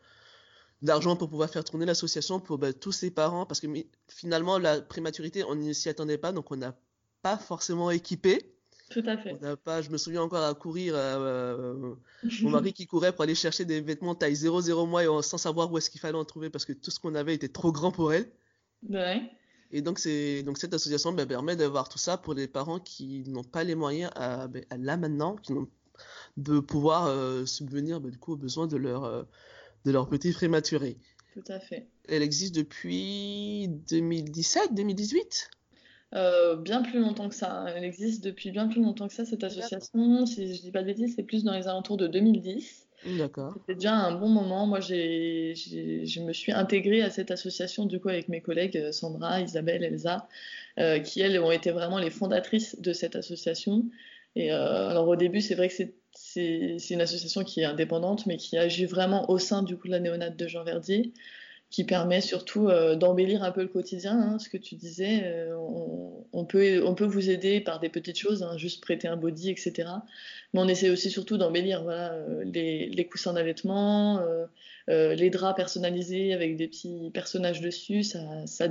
d'argent 0.82 1.15
pour 1.15 1.30
pouvoir 1.30 1.50
faire 1.50 1.63
tourner 1.63 1.86
l'association 1.86 2.41
pour 2.41 2.58
bah, 2.58 2.74
tous 2.74 2.91
ces 2.91 3.10
parents 3.10 3.46
parce 3.46 3.62
que 3.62 3.67
finalement 4.10 4.58
la 4.58 4.82
prématurité 4.82 5.46
on 5.46 5.56
ne 5.56 5.72
s'y 5.72 5.88
attendait 5.88 6.17
pas 6.17 6.34
donc 6.34 6.52
on 6.52 6.58
n'a 6.58 6.78
pas 7.22 7.38
forcément 7.38 7.89
équipé 7.89 8.54
tout 8.89 9.04
à 9.08 9.17
fait. 9.17 9.36
pas, 9.63 9.82
je 9.82 9.89
me 9.89 9.98
souviens 9.98 10.22
encore 10.22 10.43
à 10.43 10.54
courir, 10.54 10.93
euh, 10.96 11.96
mon 12.41 12.50
mari 12.50 12.74
qui 12.74 12.86
courait 12.86 13.12
pour 13.12 13.24
aller 13.24 13.34
chercher 13.34 13.65
des 13.65 13.82
vêtements 13.82 14.13
taille 14.13 14.34
0,0 14.34 14.88
mois 14.88 15.24
sans 15.24 15.39
savoir 15.39 15.72
où 15.72 15.78
est-ce 15.80 15.89
qu'il 15.89 16.00
fallait 16.00 16.17
en 16.17 16.26
trouver 16.26 16.52
parce 16.52 16.65
que 16.65 16.74
tout 16.74 16.91
ce 16.91 17.00
qu'on 17.00 17.15
avait 17.15 17.34
était 17.34 17.50
trop 17.50 17.72
grand 17.72 17.91
pour 17.91 18.13
elle. 18.13 18.30
Ouais. 18.88 19.32
Et 19.71 19.82
donc, 19.82 19.99
donc 20.45 20.58
cette 20.58 20.73
association 20.73 21.13
ben, 21.13 21.28
permet 21.28 21.56
d'avoir 21.56 21.89
tout 21.89 21.97
ça 21.97 22.17
pour 22.17 22.34
les 22.34 22.47
parents 22.47 22.80
qui 22.80 23.23
n'ont 23.28 23.43
pas 23.43 23.63
les 23.63 23.76
moyens 23.76 24.12
à, 24.15 24.47
ben, 24.47 24.63
là 24.78 24.97
maintenant, 24.97 25.36
qui 25.36 25.54
de 26.38 26.60
pouvoir 26.60 27.08
euh, 27.08 27.45
subvenir 27.45 27.99
ben, 27.99 28.10
du 28.10 28.17
coup, 28.17 28.34
aux 28.34 28.38
besoins 28.38 28.67
de 28.67 28.78
leur, 28.78 29.04
euh, 29.04 29.23
de 29.86 29.91
leur 29.91 30.10
petit 30.10 30.32
prématuré. 30.32 30.97
Tout 31.34 31.43
à 31.47 31.60
fait. 31.60 31.88
Elle 32.08 32.21
existe 32.21 32.56
depuis 32.56 33.67
2017, 33.89 34.73
2018 34.73 35.49
euh, 36.15 36.56
bien 36.56 36.84
plus 36.84 36.99
longtemps 36.99 37.28
que 37.28 37.34
ça. 37.34 37.65
Elle 37.76 37.84
existe 37.84 38.23
depuis 38.23 38.52
bien 38.52 38.67
plus 38.67 38.84
longtemps 38.84 39.08
que 39.08 39.13
ça, 39.15 39.26
cette 39.26 39.43
association. 39.43 40.28
Si 40.28 40.56
je 40.56 40.62
dis 40.62 40.71
pas 40.71 40.82
de 40.82 40.86
bêtises, 40.86 41.15
c'est 41.15 41.23
plus 41.23 41.43
dans 41.43 41.54
les 41.54 41.67
alentours 41.67 41.97
de 41.97 42.06
2010. 42.06 42.83
C'était 43.54 43.76
déjà 43.76 43.94
un 43.94 44.13
bon 44.13 44.30
moment. 44.30 44.66
Moi, 44.66 44.80
j'ai, 44.80 45.54
je 45.56 46.20
me 46.22 46.34
suis 46.34 46.52
intégrée 46.52 47.02
à 47.02 47.10
cette 47.10 47.32
association 47.32 47.86
du 47.86 48.00
coup 48.00 48.10
avec 48.10 48.30
mes 48.30 48.42
collègues 48.42 48.78
euh, 48.78 48.92
Sandra, 48.92 49.42
Isabelle, 49.42 49.84
Elsa, 49.84 50.28
euh, 50.80 51.00
qui 51.00 51.22
elles 51.22 51.39
ont 51.39 51.52
été 51.52 51.72
vraiment 51.72 52.00
les 52.00 52.10
fondatrices 52.10 52.80
de 52.80 52.94
cette 52.94 53.16
association. 53.16 53.86
Et 54.36 54.50
alors 54.50 55.08
au 55.08 55.16
début, 55.16 55.42
c'est 55.42 55.54
vrai 55.54 55.70
que 55.70 55.76
c'est 56.13 56.89
une 56.89 57.02
association 57.02 57.44
qui 57.44 57.62
est 57.62 57.66
indépendante, 57.66 58.26
mais 58.26 58.38
qui 58.38 58.58
agit 58.58 58.86
vraiment 58.86 59.30
au 59.30 59.38
sein 59.38 59.62
du 59.62 59.78
coup 59.78 59.86
de 59.86 59.92
la 59.92 60.00
néonate 60.00 60.36
de 60.36 60.48
Jean 60.48 60.63
Verdier 60.63 61.13
qui 61.74 61.84
permet 61.86 62.22
surtout 62.22 62.70
euh, 62.70 62.96
d'embellir 62.96 63.42
un 63.42 63.52
peu 63.52 63.64
le 63.64 63.68
quotidien. 63.68 64.14
Hein, 64.14 64.38
ce 64.38 64.48
que 64.48 64.58
tu 64.58 64.76
disais, 64.76 65.24
euh, 65.24 65.58
on, 66.32 66.46
peut, 66.46 66.84
on 66.86 66.94
peut 66.94 67.04
vous 67.04 67.32
aider 67.32 67.62
par 67.62 67.80
des 67.80 67.90
petites 67.90 68.20
choses, 68.20 68.44
hein, 68.44 68.56
juste 68.58 68.80
prêter 68.80 69.08
un 69.08 69.18
body, 69.18 69.50
etc. 69.50 69.90
Mais 70.54 70.60
on 70.60 70.68
essaie 70.68 70.92
aussi 70.92 71.10
surtout 71.10 71.38
d'embellir 71.38 71.82
voilà, 71.82 72.14
euh, 72.14 72.44
les, 72.46 72.90
les, 72.90 73.08
coussins 73.08 73.34
d'allaitement, 73.34 74.22
les 74.88 75.30
draps 75.32 75.56
personnalisés 75.56 76.36
avec 76.36 76.58
des 76.58 76.68
petits 76.68 77.10
personnages 77.12 77.60
dessus. 77.60 78.04
Ça, 78.04 78.22
ça, 78.46 78.68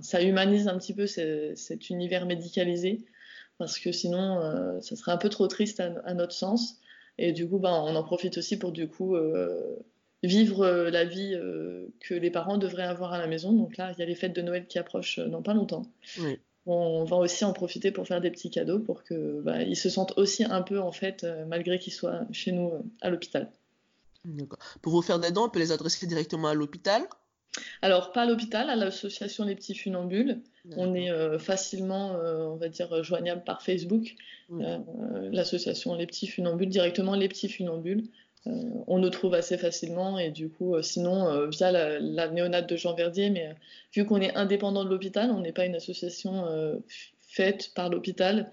ça 0.00 0.22
humanise 0.22 0.66
un 0.66 0.78
petit 0.78 0.94
peu 0.94 1.06
cet 1.06 1.90
univers 1.90 2.24
médicalisé, 2.24 3.04
parce 3.58 3.78
que 3.78 3.92
sinon, 3.92 4.80
ça 4.80 4.96
serait 4.96 5.12
un 5.12 5.18
peu 5.18 5.28
trop 5.28 5.46
triste 5.46 5.80
à, 5.80 5.92
à, 6.06 6.14
notre 6.14 6.32
sens. 6.32 6.80
Et 7.18 7.32
du 7.32 7.46
coup, 7.46 7.58
ben, 7.58 7.82
on 7.84 7.94
en 7.96 8.02
profite 8.02 8.38
aussi 8.38 8.58
pour 8.58 8.72
du 8.72 8.88
coup 8.88 9.14
vivre 10.22 10.62
euh, 10.62 10.90
la 10.90 11.04
vie 11.04 11.34
euh, 11.34 11.86
que 12.00 12.14
les 12.14 12.30
parents 12.30 12.58
devraient 12.58 12.84
avoir 12.84 13.12
à 13.12 13.18
la 13.18 13.26
maison. 13.26 13.52
Donc 13.52 13.76
là, 13.76 13.92
il 13.92 13.98
y 13.98 14.02
a 14.02 14.06
les 14.06 14.14
fêtes 14.14 14.34
de 14.34 14.42
Noël 14.42 14.66
qui 14.66 14.78
approchent 14.78 15.18
euh, 15.18 15.28
dans 15.28 15.42
pas 15.42 15.54
longtemps. 15.54 15.86
On 16.68 17.04
va 17.04 17.16
aussi 17.16 17.44
en 17.44 17.52
profiter 17.52 17.92
pour 17.92 18.06
faire 18.08 18.20
des 18.20 18.30
petits 18.30 18.50
cadeaux 18.50 18.80
pour 18.80 19.04
que 19.04 19.40
bah, 19.40 19.62
ils 19.62 19.76
se 19.76 19.88
sentent 19.88 20.14
aussi 20.16 20.42
un 20.42 20.62
peu 20.62 20.80
en 20.80 20.90
fait, 20.90 21.24
malgré 21.46 21.78
qu'ils 21.78 21.92
soient 21.92 22.22
chez 22.32 22.50
nous 22.50 22.72
à 23.00 23.08
l'hôpital. 23.10 23.52
Pour 24.82 24.92
vous 24.92 25.02
faire 25.02 25.20
des 25.20 25.30
dons, 25.30 25.44
on 25.44 25.48
peut 25.48 25.60
les 25.60 25.70
adresser 25.70 26.08
directement 26.08 26.48
à 26.48 26.54
l'hôpital? 26.54 27.06
Alors, 27.82 28.12
pas 28.12 28.22
à 28.22 28.26
l'hôpital, 28.26 28.68
à 28.70 28.76
l'association 28.76 29.44
Les 29.44 29.54
Petits 29.54 29.74
Funambules. 29.74 30.40
On 30.76 30.94
est 30.94 31.10
euh, 31.10 31.38
facilement, 31.38 32.14
euh, 32.14 32.46
on 32.46 32.56
va 32.56 32.68
dire, 32.68 33.02
joignable 33.04 33.44
par 33.44 33.62
Facebook. 33.62 34.16
Euh, 34.52 34.78
l'association 35.30 35.94
Les 35.94 36.06
Petits 36.06 36.26
Funambules, 36.26 36.68
directement 36.68 37.14
Les 37.14 37.28
Petits 37.28 37.48
Funambules. 37.48 38.04
On 38.86 38.98
nous 38.98 39.10
trouve 39.10 39.34
assez 39.34 39.58
facilement 39.58 40.18
et 40.18 40.30
du 40.30 40.48
coup, 40.48 40.80
sinon, 40.82 41.48
via 41.48 41.72
la, 41.72 41.98
la, 41.98 42.28
néonate 42.28 42.68
de 42.68 42.76
Jean 42.76 42.94
Verdier, 42.94 43.30
mais 43.30 43.54
vu 43.94 44.04
qu'on 44.04 44.20
est 44.20 44.34
indépendant 44.34 44.84
de 44.84 44.90
l'hôpital, 44.90 45.30
on 45.30 45.40
n'est 45.40 45.52
pas 45.52 45.66
une 45.66 45.74
association 45.74 46.44
faite 47.18 47.72
par 47.74 47.88
l'hôpital. 47.88 48.50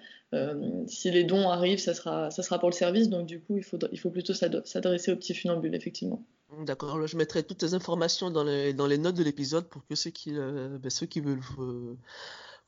si 0.88 1.12
les 1.12 1.23
dons 1.23 1.49
arrivent, 1.49 1.79
ça 1.79 1.93
sera, 1.93 2.32
ça 2.32 2.43
sera 2.43 2.60
pour 2.60 2.69
le 2.69 2.75
service, 2.75 3.10
donc 3.10 3.27
du 3.27 3.39
coup, 3.39 3.58
il 3.58 3.63
faut, 3.63 3.77
il 3.91 3.99
faut 3.99 4.10
plutôt 4.10 4.34
s'adresser 4.34 5.12
aux 5.12 5.15
petits 5.15 5.36
funambules, 5.36 5.75
effectivement. 5.75 6.23
D'accord, 6.62 7.06
je 7.08 7.17
mettrai 7.17 7.43
toutes 7.43 7.62
les 7.63 7.73
informations 7.73 8.29
dans 8.29 8.43
les, 8.43 8.73
dans 8.73 8.86
les 8.86 8.97
notes 8.97 9.15
de 9.15 9.23
l'épisode 9.23 9.67
pour 9.67 9.86
que 9.86 9.95
ceux 9.95 10.12
qui, 10.12 10.38
euh, 10.38 10.77
ben, 10.77 10.89
ceux 10.89 11.06
qui 11.06 11.19
veulent 11.19 11.39
vous, 11.39 11.97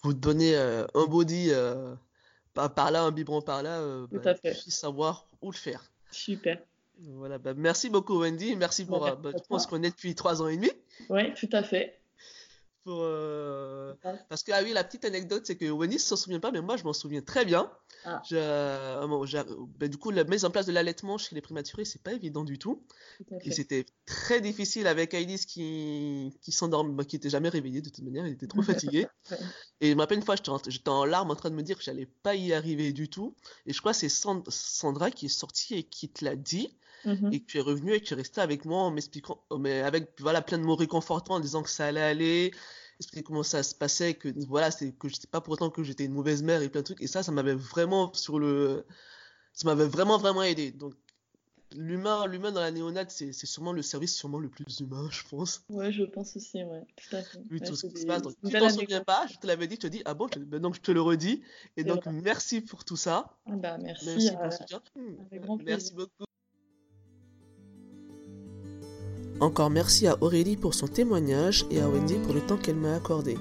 vous 0.02 0.14
donner 0.14 0.56
euh, 0.56 0.86
un 0.96 1.06
body 1.06 1.50
euh, 1.52 1.94
par, 2.54 2.92
là, 2.92 3.04
un 3.04 3.12
biberon 3.12 3.42
par 3.42 3.62
là, 3.64 3.82
ben, 4.12 4.36
puissent 4.42 4.70
savoir 4.70 5.28
où 5.42 5.52
le 5.52 5.58
faire. 5.58 5.92
Super. 6.12 6.60
Voilà, 7.02 7.38
ben, 7.38 7.56
merci 7.58 7.90
beaucoup 7.90 8.20
Wendy, 8.20 8.56
merci 8.56 8.86
pour... 8.86 9.02
Ouais, 9.02 9.14
on 9.50 9.60
se 9.60 9.68
connaît 9.68 9.90
depuis 9.90 10.16
trois 10.16 10.42
ans 10.42 10.48
et 10.48 10.56
demi. 10.56 10.72
Oui, 11.10 11.34
tout 11.34 11.50
à 11.52 11.64
fait. 11.64 12.00
Euh, 12.88 13.94
parce 14.30 14.44
que, 14.44 14.52
ah 14.52 14.62
oui, 14.64 14.72
la 14.72 14.84
petite 14.84 15.06
anecdote, 15.06 15.44
c'est 15.46 15.56
que 15.56 15.66
Wendy 15.66 15.96
ne 15.96 16.00
s'en 16.00 16.16
souvient 16.16 16.40
pas, 16.40 16.52
mais 16.52 16.62
moi, 16.62 16.78
je 16.78 16.84
m'en 16.84 16.94
souviens 16.94 17.22
très 17.22 17.46
bien. 17.46 17.72
Ah. 18.06 18.22
Euh, 18.32 19.08
ben, 19.80 19.90
du 19.90 19.98
coup, 19.98 20.12
la 20.12 20.24
mise 20.24 20.46
en 20.46 20.52
place 20.52 20.68
de 20.68 20.72
l'allaitement 20.72 21.18
chez 21.18 21.34
les 21.34 21.42
prématurés, 21.42 21.86
c'est 21.86 22.02
pas 22.02 22.14
évident 22.14 22.44
du 22.44 22.60
tout. 22.60 22.84
Et 23.42 23.52
c'était 23.52 23.86
très 24.06 24.40
difficile 24.40 24.86
avec 24.86 25.16
Alice 25.16 25.46
qui, 25.48 26.38
qui 26.42 26.52
s'endorme, 26.52 27.04
qui 27.06 27.16
était 27.16 27.30
jamais 27.30 27.50
réveillée 27.50 27.82
de 27.82 27.90
toute 27.90 28.04
manière, 28.04 28.26
elle 28.26 28.34
était 28.34 28.48
trop 28.48 28.62
fatiguée. 28.92 29.08
et 29.82 29.90
je 29.90 29.96
me 29.96 30.02
rappelle 30.02 30.20
une 30.20 30.26
fois, 30.26 30.36
j'étais 30.36 30.90
en, 30.90 31.06
larmes 31.06 31.32
en 31.32 31.36
train 31.36 31.50
de 31.50 31.56
me 31.56 31.64
dire 31.64 31.78
que 31.78 31.84
j'allais 31.84 32.08
pas 32.22 32.36
y 32.36 32.54
arriver 32.54 32.94
du 32.94 33.10
tout. 33.10 33.36
Et 33.66 33.74
je 33.74 33.80
crois 33.80 33.94
que 33.94 33.98
c'est 33.98 34.10
Sandra 34.10 35.10
qui 35.10 35.26
est 35.26 35.30
sortie 35.30 35.74
et 35.74 35.84
qui 35.84 36.10
te 36.10 36.24
l'a 36.24 36.36
dit. 36.36 36.78
Mm-hmm. 37.06 37.34
Et 37.34 37.40
que 37.40 37.46
tu 37.46 37.58
es 37.58 37.62
revenu 37.62 37.94
et 37.94 38.00
que 38.00 38.06
tu 38.06 38.14
es 38.14 38.18
resté 38.18 38.42
avec 38.42 38.66
moi 38.66 38.80
en 38.80 38.92
m'expliquant, 38.92 39.44
mais 39.60 39.82
avec 39.82 40.10
voilà, 40.20 40.42
plein 40.42 40.58
de 40.58 40.64
mots 40.64 40.76
réconfortants 40.76 41.36
en 41.36 41.40
disant 41.40 41.62
que 41.62 41.70
ça 41.70 41.86
allait 41.86 42.02
aller, 42.02 42.52
expliquer 43.00 43.24
comment 43.24 43.44
ça 43.44 43.62
se 43.64 43.76
passait, 43.76 44.16
que 44.16 44.30
voilà, 44.48 44.72
c'est 44.72 44.92
que 44.92 45.08
je 45.08 45.16
sais 45.16 45.28
pas 45.28 45.42
pour 45.42 45.54
autant 45.54 45.70
que 45.70 45.84
j'étais 45.84 46.06
une 46.06 46.14
mauvaise 46.14 46.42
mère 46.44 46.62
et 46.62 46.70
plein 46.70 46.82
de 46.82 46.86
trucs. 46.86 47.02
Et 47.02 47.08
ça, 47.08 47.24
ça 47.24 47.32
m'avait 47.32 47.54
vraiment 47.54 48.12
sur 48.14 48.40
le, 48.40 48.86
ça 49.54 49.68
m'avait 49.68 49.88
vraiment 49.88 50.18
vraiment 50.18 50.44
aidé. 50.44 50.72
Donc 50.72 50.94
l'humain, 51.76 52.26
l'humain 52.28 52.52
dans 52.52 52.62
la 52.62 52.72
néonate, 52.72 53.12
c'est, 53.12 53.34
sûrement 53.34 53.74
le 53.74 53.82
service 53.82 54.16
sûrement 54.16 54.40
le 54.40 54.50
plus 54.50 54.80
humain, 54.80 55.08
je 55.12 55.24
pense. 55.30 55.64
Ouais, 55.70 55.92
je 55.92 56.04
pense 56.04 56.36
aussi, 56.36 56.64
ouais, 56.64 56.86
tout 56.96 57.16
à 57.16 57.22
fait. 57.22 57.40
Vu 57.50 57.62
tout 57.62 57.76
ce 57.76 57.88
qui 57.88 58.02
se 58.02 58.06
passe. 58.06 58.22
Donc, 58.22 58.36
tu 58.44 58.52
t'en 58.52 58.70
souviens 58.70 59.04
pas, 59.04 59.28
je 59.28 59.38
te 59.38 59.48
l'avais 59.48 59.68
dit, 59.68 59.78
tu 59.78 59.88
te 59.88 59.92
dis, 59.92 60.02
ah 60.06 60.14
bon, 60.14 60.28
ben, 60.38 60.60
donc 60.60 60.76
je 60.76 60.82
te 60.82 60.92
le 60.92 61.02
redis. 61.02 61.42
Et 61.78 61.84
donc, 61.84 62.06
merci 62.06 62.62
pour 62.62 62.86
tout 62.86 62.98
ça. 62.98 63.38
Ah 63.46 63.56
bah, 63.56 63.78
merci. 63.78 64.06
Merci 64.06 64.32
pour 64.32 64.44
le 64.46 64.52
soutien. 64.52 64.82
Merci 65.66 65.94
beaucoup. 65.94 66.26
Encore 69.42 69.70
merci 69.70 70.08
à 70.08 70.18
Aurélie 70.22 70.56
pour 70.56 70.74
son 70.74 70.88
témoignage 70.88 71.66
et 71.70 71.82
à 71.82 71.90
Wendy 71.90 72.16
pour 72.24 72.34
le 72.34 72.40
temps 72.40 72.56
qu'elle 72.56 72.78
m'a 72.78 72.96
accordé. 72.96 73.38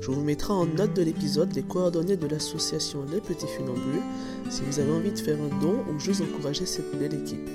Je 0.00 0.08
vous 0.10 0.22
mettrai 0.22 0.52
en 0.52 0.66
note 0.66 0.94
de 0.94 1.02
l'épisode 1.02 1.52
les 1.54 1.62
coordonnées 1.62 2.16
de 2.16 2.28
l'association 2.28 3.04
Les 3.12 3.20
Petits 3.20 3.48
Funambules 3.48 4.02
si 4.50 4.62
vous 4.62 4.78
avez 4.78 4.92
envie 4.92 5.10
de 5.10 5.18
faire 5.18 5.38
un 5.38 5.48
don 5.60 5.82
ou 5.90 5.98
juste 5.98 6.22
encourager 6.22 6.64
cette 6.64 6.96
belle 6.96 7.14
équipe. 7.14 7.50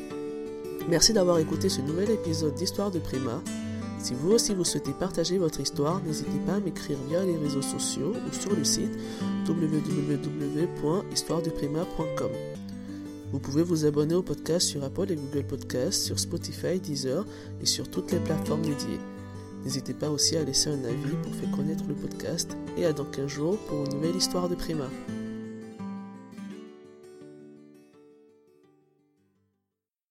Merci 0.90 1.14
d'avoir 1.14 1.40
écouté 1.40 1.70
ce 1.70 1.80
nouvel 1.82 2.12
épisode 2.12 2.56
d'Histoire 2.56 2.92
de 2.92 3.00
Prima. 3.00 3.42
Si 4.00 4.14
vous 4.14 4.32
aussi 4.32 4.54
vous 4.54 4.66
souhaitez 4.66 4.92
partager 4.92 5.38
votre 5.38 5.62
histoire, 5.62 6.02
n'hésitez 6.04 6.40
pas 6.46 6.56
à 6.56 6.60
m'écrire 6.60 6.98
via 7.10 7.24
les 7.24 7.38
réseaux 7.38 7.62
sociaux 7.62 8.12
ou 8.14 8.34
sur 8.34 8.54
le 8.56 8.66
site 8.66 8.98
www.histoiredeprima.com. 9.48 12.32
Vous 13.32 13.40
pouvez 13.40 13.64
vous 13.64 13.86
abonner 13.86 14.16
au 14.16 14.22
podcast 14.22 14.68
sur 14.68 14.84
Apple 14.84 15.12
et 15.12 15.16
Google 15.16 15.46
Podcasts, 15.46 16.04
sur 16.04 16.18
Spotify, 16.18 16.80
Deezer 16.80 17.26
et 17.62 17.66
sur 17.66 17.90
toutes 17.90 18.12
les 18.12 18.20
plateformes 18.20 18.62
dédiées. 18.62 19.00
N'hésitez 19.64 19.94
pas 19.94 20.10
aussi 20.10 20.38
à 20.38 20.44
laisser 20.44 20.70
un 20.70 20.84
avis 20.86 21.16
pour 21.24 21.36
faire 21.36 21.52
connaître 21.52 21.84
le 21.88 21.96
podcast 21.96 22.56
et 22.78 22.86
à 22.86 22.94
dans 22.94 23.06
15 23.06 23.28
jours 23.28 23.58
pour 23.68 23.84
une 23.84 23.96
nouvelle 23.96 24.16
histoire 24.16 24.48
de 24.48 24.56
Prima. 24.56 24.90